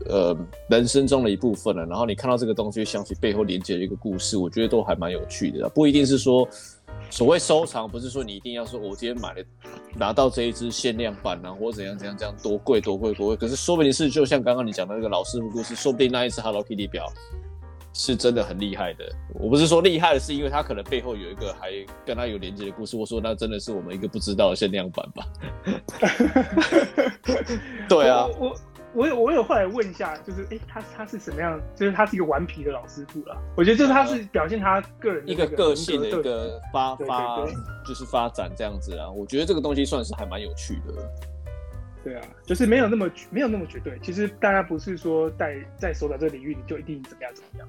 [0.07, 0.37] 呃
[0.69, 1.87] 人生中的一部分了。
[1.87, 5.69] 然后你看到这个东西，想起背后连接的一个故事，我觉得都还蛮有趣的。
[5.69, 6.49] 不一定是说。
[7.13, 9.45] 所谓收藏，不是说你一定要说，我今天买了
[9.95, 13.37] 拿到这一支限量版啊，或者怎样怎样怎样多贵多贵多贵。
[13.37, 17.07] 可是说不定是就像刚刚你讲的那个老师傅故事，说不定那一只 Hello Kitty 表
[17.93, 19.05] 是真的很厉害的。
[19.35, 21.71] 我不是说厉害的是因为它可能背后有一个还
[22.07, 22.97] 跟它有连接的故事。
[22.97, 25.27] 我说那真的是我们一个不知道的限量版吧？
[27.91, 28.27] 对啊。
[28.95, 31.59] 我有我有后来问一下，就是哎、欸，他他是什么样？
[31.75, 33.37] 就是他是一个顽皮的老师傅了。
[33.57, 37.47] 我觉得就是他是表现他个人一个个性的一个发发，
[37.87, 39.11] 就是发展这样子啊。
[39.11, 41.11] 我觉得这个东西算是还蛮有趣的。
[42.05, 43.99] 对啊，就是没有那么没有那么绝对。
[44.03, 47.69] 其实大家不是说在在手表这个领域你就一定怎么样怎么样。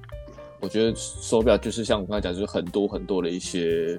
[0.60, 3.98] 我觉得手表就是像我刚才讲，就是很多很多的一些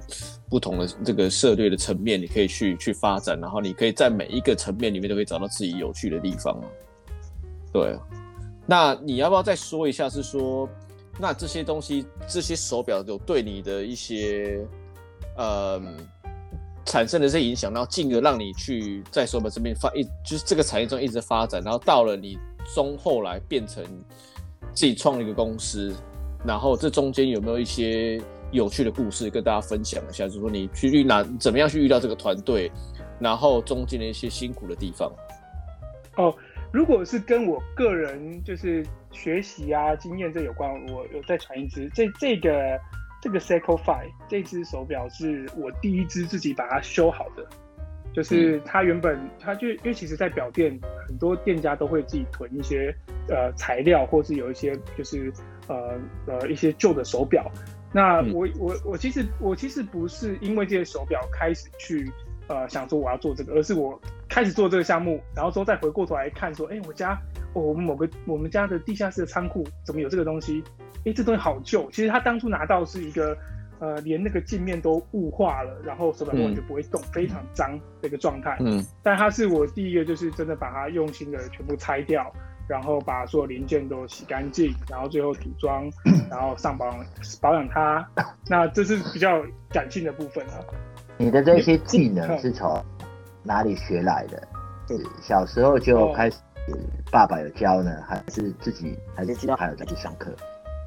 [0.49, 6.59] 不同的这个涉猎的层面，你可以去去发展，然后你可以在每一个层面里面都可以找到自己有趣的地方。
[7.75, 7.93] 对，
[8.65, 10.09] 那你要不要再说一下？
[10.09, 10.65] 是说，
[11.19, 14.65] 那这些东西，这些手表有对你的一些，
[15.35, 15.81] 呃，
[16.85, 22.37] 产生的这些影响，然后进而让你去在手表这边发一，就是这个产业中一直发展，然后到了你
[22.73, 23.83] 中后来变成
[24.73, 25.93] 自己创了一个公司，
[26.45, 28.21] 然后这中间有没有一些
[28.53, 30.27] 有趣的故事跟大家分享一下？
[30.27, 32.71] 就是说你去遇哪，怎么样去遇到这个团队，
[33.19, 35.11] 然后中间的一些辛苦的地方。
[36.15, 36.33] 哦。
[36.71, 41.89] 如果是跟我个人就是学习啊经验这有关，我有再传一支。
[41.93, 42.77] 这这个
[43.21, 47.47] 这个 Seiko Five 这只手表是我第一只自己把它修好的，
[48.13, 52.93] 就是它原本它就因为其实，在表店很多店家都会自己囤一些
[53.29, 55.31] 呃材料，或是有一些就是
[55.67, 55.97] 呃
[56.27, 57.49] 呃一些旧的手表。
[57.93, 62.11] 那我我我其实我其实不是因为这些手表开始去。
[62.47, 67.19] 呃，想说我要做这个，而是我开始做这个项目，然后之后再回过头来看，说，哎，我家，
[67.53, 70.63] 哦，我们某个我们家的地下室的仓库怎么有这个东西？
[71.05, 71.89] 哎，这东西好旧。
[71.91, 73.37] 其实他当初拿到是一个，
[73.79, 78.57] 呃，连那个镜面都雾化了，然后手表完全不会动，嗯、非常脏的一个状态。
[78.59, 78.83] 嗯。
[79.03, 82.31] 但它是我第一个，就是真的把它用心的全部拆掉，
[82.67, 85.89] 然后把所有零件都洗干净，然后最后组装，
[86.29, 87.05] 然后上保养
[87.41, 88.07] 保养它。
[88.47, 90.57] 那这是比较感性的部分啊。
[91.17, 92.83] 你的这些技能是从
[93.41, 94.47] 哪里学来的？
[94.87, 96.37] 是小时候就开始，
[97.09, 100.35] 爸爸有教呢，还是自己还是知道还有再去上课？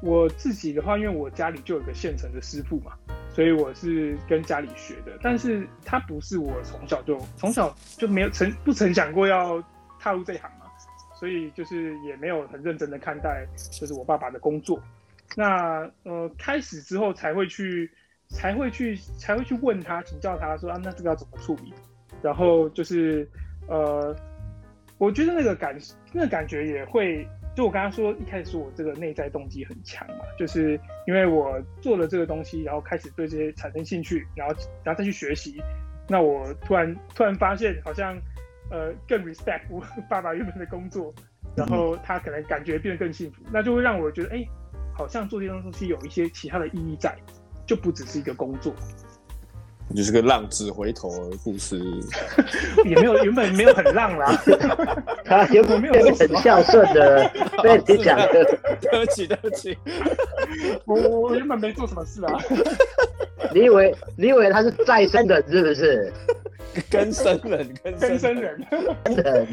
[0.03, 2.93] 我自己的话，因为我家里就有个现成的师傅嘛，
[3.33, 5.17] 所以我是跟家里学的。
[5.21, 9.61] 但是他不是我从小就从小就没有曾不曾想过要
[9.99, 10.67] 踏入这一行嘛，
[11.19, 14.79] 所以就是也没有很认真的看待就是我爸爸的工作。
[15.35, 17.89] 那呃开始之后才会去。
[18.29, 21.73] 才会去才会去问他请教他说啊，那这个要怎么处理？
[22.21, 23.27] 然后就是
[23.67, 24.15] 呃，
[24.97, 25.77] 我觉得那个感
[26.11, 35.61] 那感觉也会，就我刚刚说一开始说我这个内在动机很强嘛，就是因为我做了这个东西，然后开始对这些产生兴趣，然后然后再去学习，
[36.07, 38.15] 那我突然突然发现好像
[38.69, 41.13] 呃更 respect 我爸爸原本的工作，
[41.55, 44.45] 然后他可能感觉变得更幸福，那就会让我觉得哎，
[44.93, 47.15] 好像做这些东西有一些其他的意义在。
[47.69, 48.73] 就不只是一个工作，
[49.95, 51.79] 就是个浪子回头的故事，
[52.83, 54.35] 也没有原本没有很浪啦，
[55.23, 57.29] 他原本没有很孝顺的，
[57.61, 58.43] 被你讲的，
[58.81, 59.77] 对不起对不起，
[60.85, 62.33] 我我原本没做什么事啊，
[63.53, 66.11] 你以为你以为他是再生的，是不是？
[66.89, 69.47] 更生人，更生人，生人，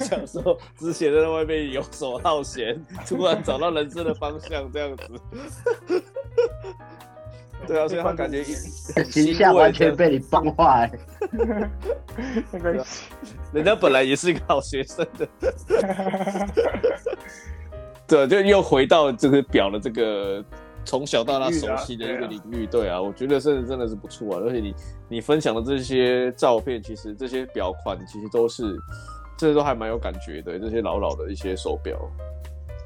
[0.00, 5.04] 小时候之前在外面游手好闲，突然找到人生的方向，这样子。
[7.66, 10.90] 对啊，所以他感觉形象 完全被你崩坏。
[12.52, 13.08] 没关系，
[13.52, 15.26] 人家本来也是一个好学生的。
[18.06, 20.44] 对，就又回到这个表的这个
[20.84, 22.66] 从小到大熟悉的一个领域。
[22.66, 24.42] 对啊，我觉得真的真的是不错啊。
[24.44, 24.74] 而且你
[25.08, 28.76] 你分享的这些照片，其实这些表款其实都是，
[29.38, 30.58] 这些都还蛮有感觉的。
[30.58, 31.98] 这些老老的一些手表。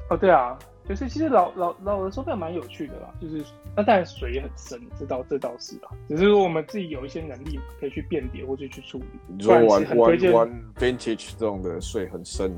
[0.09, 0.57] 哦，对啊。
[0.89, 3.45] 就是其实老老老的手表蛮有趣的啦，就是
[3.77, 5.89] 那当然水也很深，这倒这倒是啦。
[6.07, 9.05] 只是说我们自己有一些能力可以去辨别或者去处理。
[9.27, 12.51] 你说玩玩玩 vintage 这种的水很深。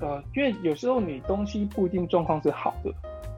[0.00, 2.90] 呃，因为有时候你东西不一定状况是好的，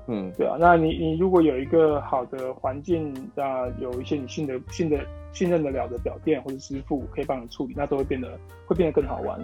[0.07, 0.57] 嗯，对啊。
[0.57, 9.37] 那你你如果有一个好的环境，那有一些你信得信得信任得了的表店或者师傅可以帮你处理，那都会变得会变得更好玩。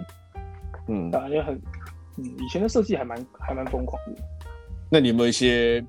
[0.87, 1.53] 嗯，当然也很，
[2.17, 4.21] 嗯，以前的设计还蛮还蛮疯狂的。
[4.89, 5.83] 那你有没有一些，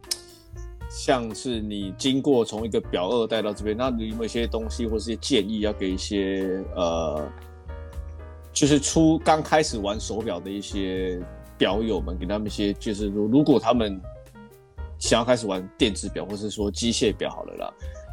[0.88, 7.28] 像是你经过从一个表二代到这边，那你有没有一些东西或是些建议要给一些呃，
[8.52, 11.20] 就是初刚开始玩手表的一些
[11.58, 14.00] 表友们，给他们一些，就是如如果他们
[14.98, 17.72] 想要开始玩电子表或是说机械表好了啦，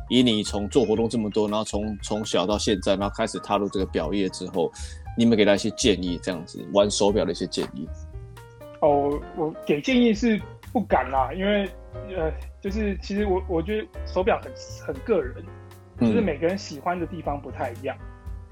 [0.10, 4.69] 以你从做活动这么多，然后从从小到现在，然后开始踏入这个表业之后，
[5.17, 6.19] 你有没有给他一些建议？
[6.22, 7.88] 这样子玩手表的一些建议？
[8.82, 10.41] 哦，我给建议是。
[10.73, 11.69] 不敢啦，因为
[12.17, 14.51] 呃，就是其实我我觉得手表很
[14.88, 15.45] 很个人，
[16.01, 17.95] 就是每个人喜欢的地方不太一样。
[17.99, 18.05] 嗯、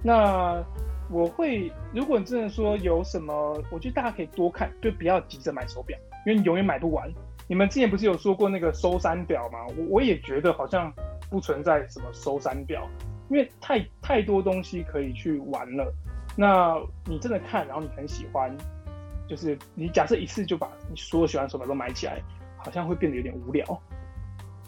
[0.03, 0.65] 那
[1.09, 7.11] 我会，如果你真的说有什么，我觉得大家可以多看，就不要急着买手表，因为你永远买不完。
[7.47, 9.57] 你们之前不是有说过那个收山表吗？
[9.75, 10.93] 我我也觉得好像
[11.29, 12.87] 不存在什么收山表，
[13.29, 15.91] 因为太太多东西可以去玩了。
[16.37, 18.55] 那你真的看，然后你很喜欢。
[19.31, 22.21] 就是你假设一次就把你所有喜欢的手表都买起来，
[22.57, 23.65] 好像会变得有点无聊。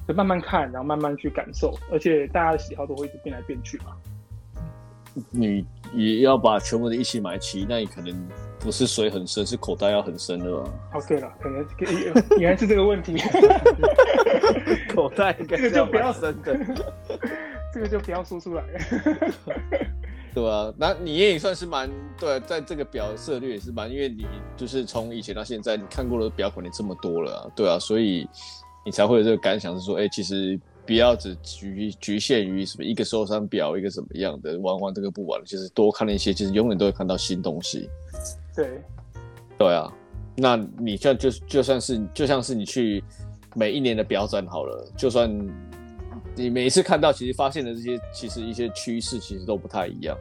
[0.08, 3.88] 就慢慢看，然后慢慢去感受，而且大家的喜好都会一直变来变去嘛。
[5.32, 10.69] 你也要把全部的一起买齐，那你可能不是水很深，是口袋要很深的吧？
[10.93, 11.65] 哦，对了，可能
[12.39, 13.17] 原来是这个问题。
[14.95, 16.58] 口袋这个就不要深的，
[17.73, 18.63] 这个就不要说出来。
[20.34, 21.88] 对啊，那你也算是蛮
[22.19, 24.26] 对，在这个表策略也是蛮，因为你
[24.58, 28.28] 就是从以前到现在，你看过的表可能这么多了啊，对啊，所以
[28.84, 37.88] 你才会有这个感想，是说，哎、欸，其实不要只局局限于什么一个收藏表，一个怎么样的，玩玩这个不玩，其实多看了一些，其实永远都会看到新东西。
[38.56, 38.82] 对，
[39.58, 39.93] 对啊，
[40.36, 43.04] 那你像就就算是就像是你去
[43.56, 45.32] 每一年的表展好了，就算。
[46.36, 50.17] 你每一次看到，其实发现的这些，其实一些趋势，其实都不太一样。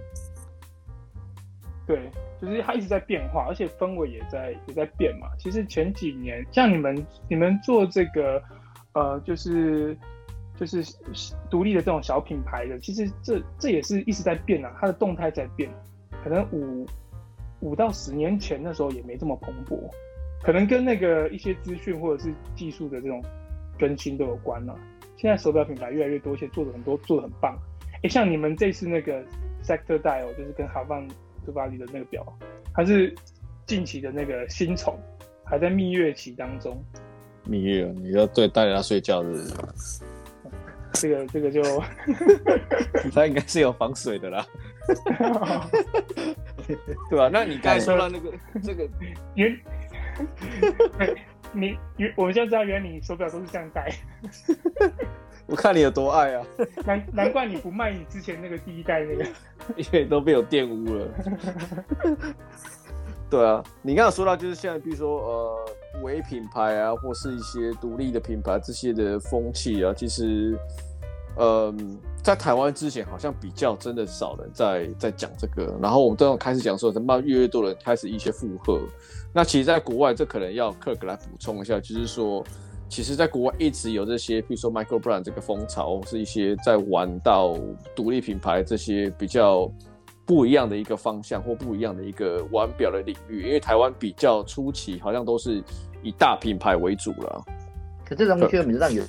[1.86, 5.28] 对，就是它一直在变化，而且氛围也在也在变嘛。
[5.38, 8.42] 其实前几年，像你们你们做这个，
[8.92, 9.96] 呃，就是
[10.58, 10.84] 就是
[11.50, 15.68] 独立的这种小品牌的，其实这这也是一直在变啊，它的动态在变。
[16.22, 16.86] 可能五
[17.60, 19.90] 五到十年前那时候也没这么蓬勃，
[20.42, 23.24] 可能跟那个一些资讯或者是技术的这种
[23.78, 24.78] 更新都有关了。
[25.22, 27.56] 现在手表品牌越来越多，而且做的很多，做的很棒。
[28.02, 29.22] 哎，像你们这次那个
[29.62, 31.10] Sector Dial，就是跟 Havant
[31.46, 32.26] 杜巴黎的那个表，
[32.74, 33.14] 它是
[33.64, 34.98] 近期的那个新宠，
[35.44, 36.76] 还在蜜月期当中。
[37.44, 40.02] 蜜月，你要对带着它睡觉是不是？
[40.94, 41.62] 这个这个就，
[43.14, 44.44] 它应该是有防水的啦。
[47.08, 47.30] 对吧？
[47.32, 48.88] 那你刚才说到那个这个
[49.36, 49.56] 原。
[51.52, 53.92] 你原我们现在知道，原来你手表都是这样戴。
[55.46, 56.46] 我看你有多爱啊！
[56.86, 59.24] 难难怪你不卖你之前那个第一代那个，
[59.76, 61.08] 因为都被我玷污了。
[63.28, 65.64] 对啊，你刚刚说到就是现在，比如说呃，
[66.02, 70.58] 伪品牌啊，或是一些独立的品牌这些的风气啊，其实，嗯、
[71.36, 71.74] 呃，
[72.22, 78.80] 在台湾之前好像比较真的少人在在讲这个，然后我们都要开始讲说，怎么越来越多人开始一些附和。
[79.34, 82.44] 那其实，在国外，这可能要 Kirk 来补充一下，就是说，
[82.86, 87.56] 其实，在国外一直有这些，比如说 Micro Brand 这个风潮，或是一些在玩到
[87.96, 89.72] 独立品牌这些比较
[90.26, 93.46] 不一样的一个方向，或不一样的一个玩表的领域。
[93.46, 95.64] 因为台湾比较初期，好像都是
[96.02, 97.42] 以大品牌为主了。
[98.04, 99.02] 可这东西我们知道有，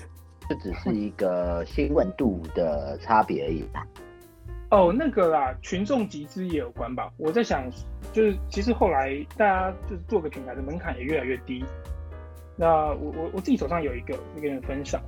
[0.49, 3.85] 这只是一个新闻度的差别而已吧。
[4.69, 7.11] 哦，那个啦，群众集资也有关吧。
[7.17, 7.69] 我在想，
[8.11, 11.63] 就是其实后来大家就是做个品牌的门槛也越来越低。
[12.55, 15.01] 那我我我自己手上有一个，跟人分享，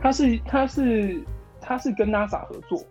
[0.00, 1.22] 它是它是
[1.60, 2.82] 它是跟 NASA 合作，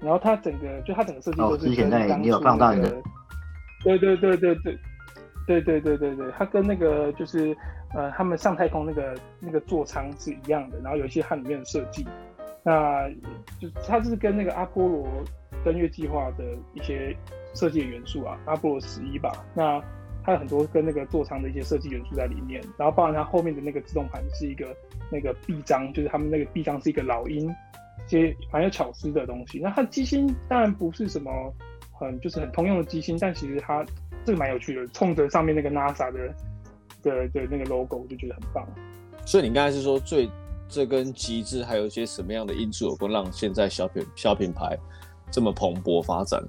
[0.00, 3.02] 然后它整个就它整个设计都是跟当初、那个哦、你有放到你的，
[3.84, 4.78] 对对对对对
[5.46, 7.56] 对对对对对，它跟那个就是
[7.94, 12.06] 呃他们上太空那个那个座舱是一样的，然后有一些它里面的设计。
[12.64, 13.10] 那
[13.58, 15.04] 就它是跟那个阿波罗
[15.64, 17.16] 登月计划的一些
[17.54, 19.44] 设计元素啊，阿波罗十一吧。
[19.52, 19.82] 那
[20.24, 24.68] 它有很多跟那个座舱的一些设计元素在里面，然后包含它后面的那个自动盘是一个
[25.10, 29.58] 那个臂章，就是他们那个臂章是一个老鹰，一些蛮有巧思的东西。
[29.58, 31.52] 那它机芯当然不是什么
[31.90, 33.84] 很就是很通用的机芯，但其实它
[34.24, 36.34] 这个蛮有趣的，冲着上面那个 NASA 的
[37.02, 38.66] 的的那个 logo，我就觉得很棒。
[39.24, 40.28] 所以你刚才是说最
[40.68, 44.76] 这跟极致还有一些什么样的因素有关，让现在小品小品牌
[45.30, 46.42] 这么蓬勃发展？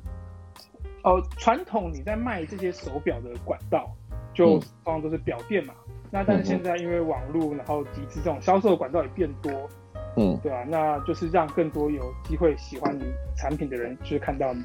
[1.04, 3.94] 哦，传统你在卖这些手表的管道，
[4.34, 5.74] 就通常都是表店嘛。
[5.86, 9.52] 嗯、那但是现在因为网络，然后极致这种销售的管道也变多，
[10.16, 13.04] 嗯，对啊，那就是让更多有机会喜欢你
[13.36, 14.64] 产品的人去看到你。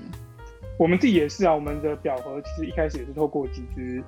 [0.78, 4.02] 我们自己也是啊，我们的表盒其实一开始也是透过集资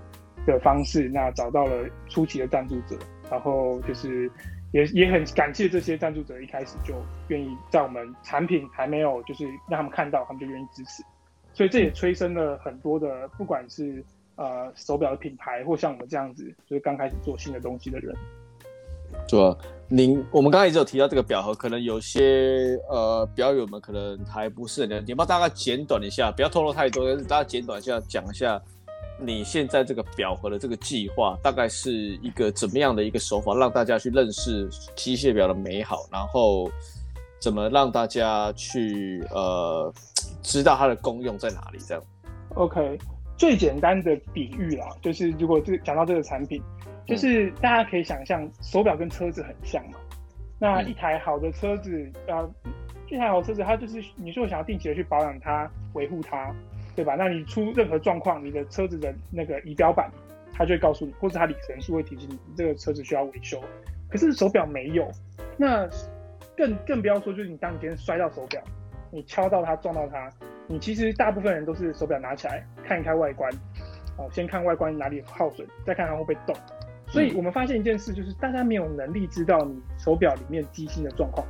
[0.46, 2.96] 的方式，那找到了初期的赞助者。
[3.28, 4.30] 然后就是
[4.72, 6.94] 也也很感谢这些赞助者，一开始就
[7.28, 11.02] 愿意在我们产品还没有就是让他们看到，他们就愿意支持，
[11.52, 14.04] 所以这也催生了很多的，不管是
[14.36, 18.14] 呃手表的品牌，或像我们这样子，就是刚开始做新的东西的人。
[19.28, 19.56] 对啊，
[19.88, 28.60] 您我们刚才一直有提到这个表盒，可能有些呃表友们可能还不是很了解，你帮大概简短一下，不要透露太多，但是大家简短一下讲一下。
[29.22, 31.92] 你现在这个表盒的这个计划，大概是
[32.22, 36.70] 一个怎么样的一个手法，让大家去认识机械表的美好，然后
[37.38, 39.92] 怎么让大家去呃
[40.42, 41.78] 知道它的功用在哪里？
[41.86, 42.02] 这样。
[42.54, 42.98] OK，
[43.36, 46.62] 最简单的比喻啦，就是如果这讲到这个产品，
[47.10, 49.98] 就是大家可以想象手表跟车子很像嘛。
[50.58, 52.48] 那一台好的车子，啊，
[53.08, 56.54] 一台好车子，它就是你说想要定期的去保养它、维护它。
[56.96, 57.14] 对吧？
[57.16, 60.10] 那你出任何状况，你的车子的那个仪表板，
[60.52, 63.62] 它就会告诉你，或者它里程数会提醒你，你这个车子需要维修。
[64.10, 65.08] 可是手表没有，
[65.56, 65.88] 那
[66.56, 68.60] 更更不要说，就是你当你今天摔到手表，
[69.10, 70.28] 你敲到它撞到它，
[70.66, 73.50] 你其实大部分人都是手表拿起来看一看外观，
[74.18, 76.54] 哦，先看外观哪里耗损，再看它会不会动。
[77.10, 81.46] 所以我们发现一件事，就是大家没有能力知道你手表里面机芯的状况。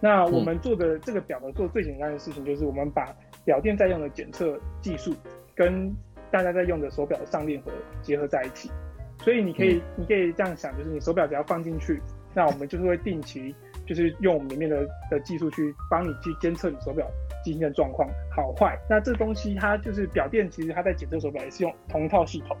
[0.00, 3.14] 那我们做的这个表呢，做最简单的事情就是我们把
[3.44, 5.14] 表店在用的检测技术
[5.54, 5.94] 跟
[6.30, 7.70] 大家在用的手表的上链盒
[8.00, 8.70] 结合在一起，
[9.20, 12.00] 所以你可以，嗯、你可以这样想，就是你手表只要放进去，
[12.34, 13.54] 那我们就是会定期，
[13.86, 17.06] 就是用我们里面的的技术去帮你去监测你手表
[17.44, 18.76] 机芯的状况好坏。
[18.88, 22.56] 那这东西它就是表店其实它在检测手表也是用同一套系统，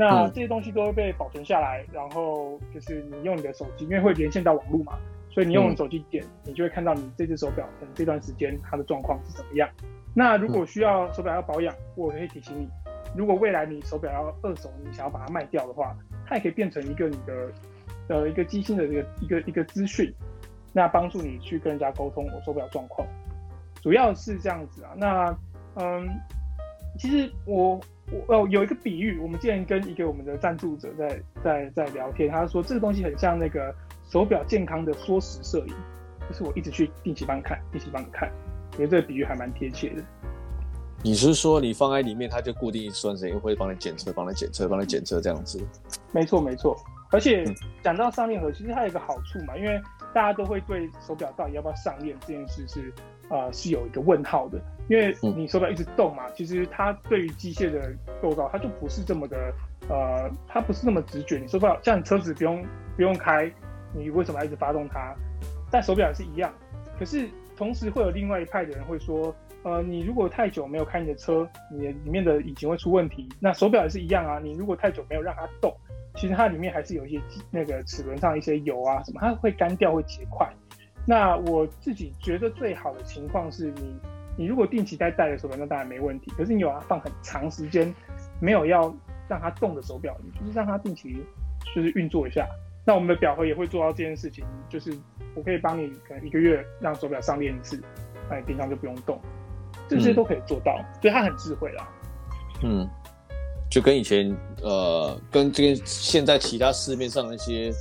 [0.00, 4.98] 那这些东西都会被保存下来，然后就是你用你的手机，因为会连线到网络嘛，
[5.28, 9.68] 所以你用手机点，你就会看到你这只手表可能这段时间它的状况是怎么样。
[10.14, 12.66] 那如果需要手表要保养，我可以提醒你。
[13.14, 15.94] 如果未来你手表要二手，你想要把它卖掉的话，
[16.26, 17.52] 它也可以变成一个你的
[18.08, 20.10] 呃一个机芯的一个一个一个资讯，
[20.72, 23.06] 那帮助你去跟人家沟通我手表状况，
[23.82, 24.92] 主要是这样子啊。
[24.96, 25.38] 那
[25.76, 26.08] 嗯，
[26.98, 27.78] 其实我
[28.10, 33.74] 我哦有一个比喻，我们之前跟一个我们的赞助者在在在聊天，他说这个东西很像那个
[34.10, 35.74] 手表健康的缩时摄影，
[36.28, 38.30] 就是我一直去定期帮你看，定期帮你看。
[38.72, 40.02] 觉得这个比喻还蛮贴切的。
[41.02, 45.60] 你是说你放在里面，它就固定一段时间会帮你检测、帮你检测、帮你检测这样子？
[46.12, 46.76] 没错，没错。
[47.10, 47.44] 而且
[47.82, 49.80] 讲到上链盒，其实它有一个好处嘛，因为
[50.12, 52.92] 大家都会对手表到底要不要上链这件事是
[53.30, 59.54] 呃是有一个问号的，因为你手表一直动嘛，其实它对于机械的构造，它就不是这么的
[59.88, 61.38] 呃，它不是那么直觉。
[61.38, 62.62] 你手表像你车子不用
[62.96, 63.50] 不用开，
[63.94, 65.14] 你为什么要一直发动它？
[65.70, 66.52] 但手表也是一样，
[66.98, 67.26] 可是。
[67.56, 73.28] 同时会有另外一派的人会说，呃，你如果太久没有开你的车，你的里面的引擎会出问题。
[73.38, 75.70] 那手表也是一样啊，你如果太久没有让它动，
[76.14, 80.50] 其实它里面还是有一些那个齿轮上一些油啊什么，它会干掉会结块。
[81.10, 83.96] 那我自己觉得最好的情况是你，
[84.36, 86.30] 你如果定期在戴的手表，那当然没问题。
[86.36, 87.92] 可是你有要放很长时间
[88.40, 88.94] 没有要
[89.28, 91.16] 让它动的手表，你就是让它定期
[91.74, 92.46] 就是运作一下。
[92.86, 94.96] 那我们的表盒也会做到这件事情，就是。
[95.36, 97.80] 我可以帮你，可能一个月让手表上链一次，
[98.28, 99.16] 那你平常就不用动，
[99.88, 101.88] 这些都可以做到，嗯、所以它很智慧啦。
[102.64, 102.84] 嗯，
[103.70, 107.72] 就跟以前呃，跟这个现在其他市面上那些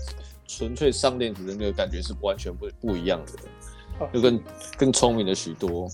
[0.49, 3.33] 纯粹上链子的那个感觉是完全不不一样的，
[3.99, 4.43] 哦、就更
[4.77, 5.87] 更聪明了许多。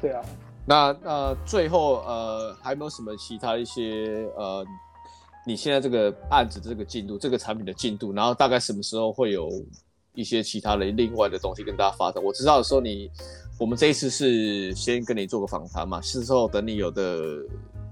[0.00, 0.24] 对啊，
[0.64, 4.64] 那呃，最后呃，还有没有什么其他一些呃，
[5.44, 9.50] 你现在这个案子的这个进度，这个产品的进度，然后大概什么时候会有？
[10.16, 12.22] 一些其他的另外的东西跟大家发展。
[12.22, 13.10] 我知道的时候你，你
[13.58, 17.42] 我们这一次是先跟你做个访谈嘛，事后等你有的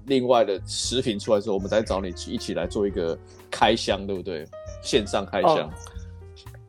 [0.05, 3.17] 另外的食品出来之后，我们再找你一起来做一个
[3.51, 4.45] 开箱，对不对？
[4.81, 5.67] 线上开箱。
[5.67, 5.69] 哦，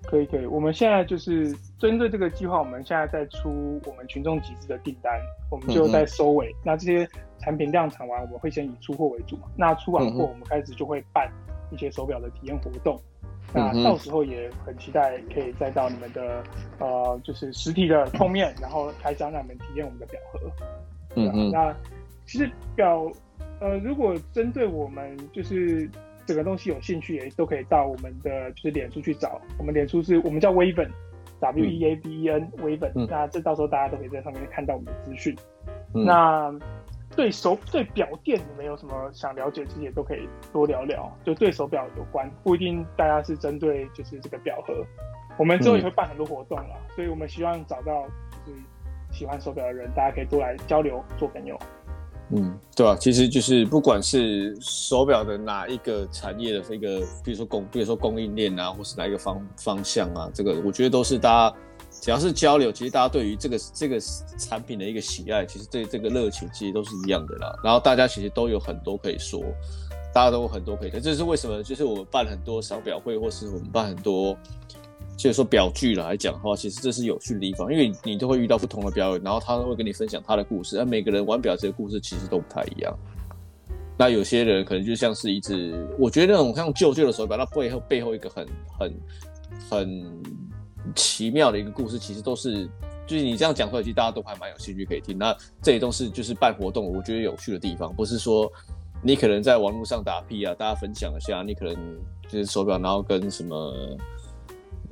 [0.03, 0.47] 可以可以。
[0.47, 5.12] 我们现在就是针针对这个计划，我们现在在出我们群众集资的订单，
[5.49, 6.51] 我们就在收尾。
[6.51, 7.09] 嗯、那这些
[7.39, 9.43] 产品量产完，我们会先以出货为主嘛。
[9.57, 11.30] 那出完货，我们开始就会办
[11.70, 13.01] 一些手表的体验活动。
[13.53, 16.43] 嗯、那到时候也很期待可以再到你们的
[16.80, 20.41] 呃，就是实体的碰面，然后开箱让你们体验我们的表盒。
[21.14, 21.51] 嗯嗯。
[21.53, 21.72] 那
[22.27, 23.11] 其实表
[23.61, 25.89] 呃，如果针对我们就是。
[26.27, 35.37] 整个东西有兴趣也都可以到我们的就是脸书去找，我们脸书是我们叫 Waven，W E A V E N Waven，嗯、那这到时候大家都可以在上面看到我们的资讯。
[35.93, 36.51] 嗯、那
[37.14, 44.83] 对手对表店你们有什么想了解，其实也都可以多聊聊，就对手表有关，不一定大家是针对就是这个表盒，
[45.37, 48.07] 我们之后也会办很多活动啦，嗯、所以我们希望找到
[48.47, 48.59] 就是
[49.12, 51.59] 喜欢手表的人，大家可以多来交流做朋友。
[52.37, 61.57] 嗯，对啊，其实就是不管是手表的哪一个产业的这个，比如说供，比如说供应链啊，或是哪一个方方向啊，这个我觉得都是大家
[62.01, 64.01] 只要是交流，其实大家对于这个这个
[64.37, 67.57] 产品的一个喜爱，其实对这个热情其实都是一样的啦。
[67.62, 69.41] 然后大家其实都有很多可以说，
[70.12, 71.62] 大家都有很多可以，这是为什么？
[71.62, 74.37] 就是我们办很多手表会，或是我们办很多。
[75.17, 80.79] 就是说表具来讲的话，其实这是有趣的地方，因为你都会遇到不同的表友，然后他会跟你分享他的故事。
[80.79, 82.93] 而每个人玩表这个故事其实都不太一样。
[83.97, 88.47] 那有些人可能就像是一只，我觉得那种像旧旧的手表，那背后背后一个很
[88.79, 88.93] 很
[89.71, 90.23] 很
[90.97, 92.69] 奇妙的一个故事，其实都是
[93.07, 95.17] 就是你这样讲出来，其实大家都还蛮有兴趣可以听。
[95.17, 98.51] 那这些都是就是办活动，我觉得有趣的地方，不是说
[99.01, 101.77] 你可能在网络上打屁啊，大家分享一下，你可能
[102.29, 103.97] 就是手表，然后跟什么。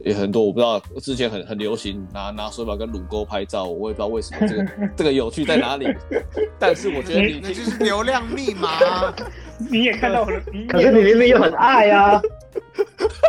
[0.05, 5.87] 也很多，我不知道之前很很流行拿拿手表跟乳沟拍照，我也不知道为什么这个 这个有趣在哪里。
[6.59, 9.15] 但是我觉得你那就是流量密码 啊，
[9.71, 12.21] 你也看到了，可是你明明又很爱啊。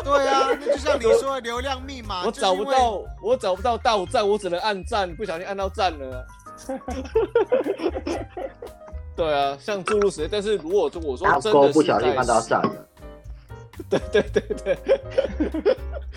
[0.04, 6.26] 对啊，那就像你说的流量密码，我找不到，我找不到到站，我只能按赞，不小心按到站了。
[9.16, 12.88] 对啊，像注入时间，但是如果就我说真的是不小心按到站了。
[13.90, 14.78] 对对对对，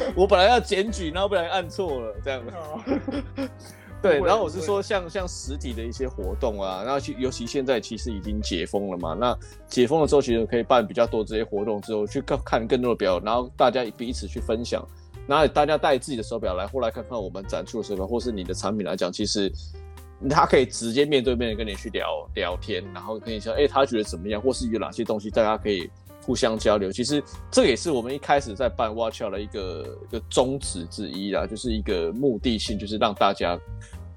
[0.15, 3.49] 我本来要检举，然后不小心按错了，这样子。
[4.03, 9.37] 对，然后我是说像，像像实体的一些活动啊，然后去，尤其现在其实已经解封了嘛，那
[9.67, 14.87] 解封了之后，其实可以办比较多这些活动之后，去看看更多的表，然后大家彼此去分享，
[15.27, 19.51] 然后大家带自己的手表来，后来看看我们展出的手表，或是你的产品来讲，其实
[20.29, 25.91] 他可以直接面对面的跟你去聊聊天，然后跟你说，哎，他觉得怎么样，或是有哪些东西大家可以。
[26.27, 27.23] 互相交流，其实
[27.53, 33.57] 这也是我们一开始在办 Watch Out 的一个一个宗旨之一啦，就是一个目的性，就是让大家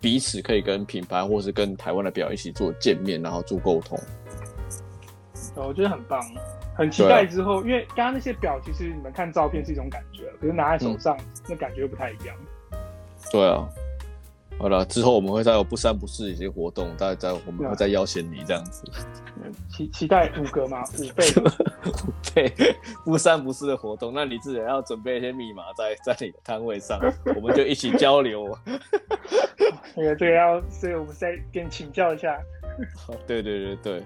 [0.01, 3.95] 彼此可以跟品牌或是跟台湾的表一起做见面，然后做沟通。
[5.55, 6.20] 我觉得很棒，
[6.76, 12.36] 很期待之后，啊、因为刚刚那些表，其实你们看照片是一种感觉，可是拿在手上，嗯、那感觉又不太一样。
[13.32, 13.70] 对啊。
[14.60, 18.84] 好了，之后我们会再有不三不四的一些活动，大家再我们会再邀请你这样子。
[19.70, 20.84] 期期待五个吗？
[20.97, 21.26] 五倍？
[21.88, 26.99] 五倍不三不四的活动，那你自己要准备一些密码在在你的摊位上，
[27.38, 28.53] 我们就一起交流。
[29.95, 32.38] 那个这个要，所以我们再跟你请教一下。
[33.26, 34.03] 对对对对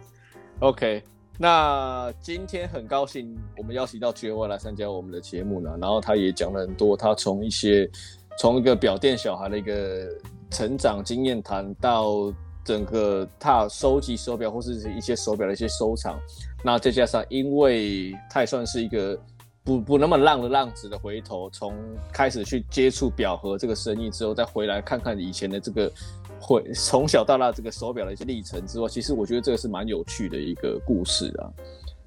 [0.60, 1.04] ，OK。
[1.40, 7.90] 那今天很高兴我们邀请到 JY 来参加我们的节目呢，然后他也讲了很多，他从一些
[8.38, 10.08] 从一个表店小孩的一个。
[10.54, 12.32] 成长经验谈到
[12.64, 16.18] 整个他收集手表或是一些手表的一些收藏，
[16.64, 19.20] 那再加上因为他也算是一个
[19.64, 21.74] 不不那么浪的浪子的回头，从
[22.14, 25.92] 开始去接触表盒这个生意之后，再回来看看以前的这个
[26.40, 31.52] 会从小到大这个手表的一些历程之外，其实我觉得这个是蛮有趣的一个故事啊。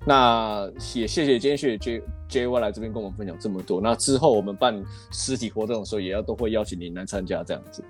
[0.08, 2.02] 那也谢谢今天谢谢 J
[2.46, 3.80] JY 来这边跟我们分享这么多。
[3.80, 4.80] 那之后我们办
[5.10, 7.82] 实体活动的时候，也要都会邀请您来参加这样子。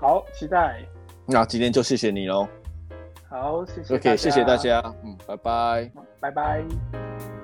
[0.00, 0.84] 好，期待。
[1.26, 2.46] 那今天就谢谢你喽。
[3.28, 3.96] 好，谢谢。
[3.96, 4.80] OK，谢谢大家。
[5.04, 5.90] 嗯，拜拜。
[6.20, 7.37] 拜拜。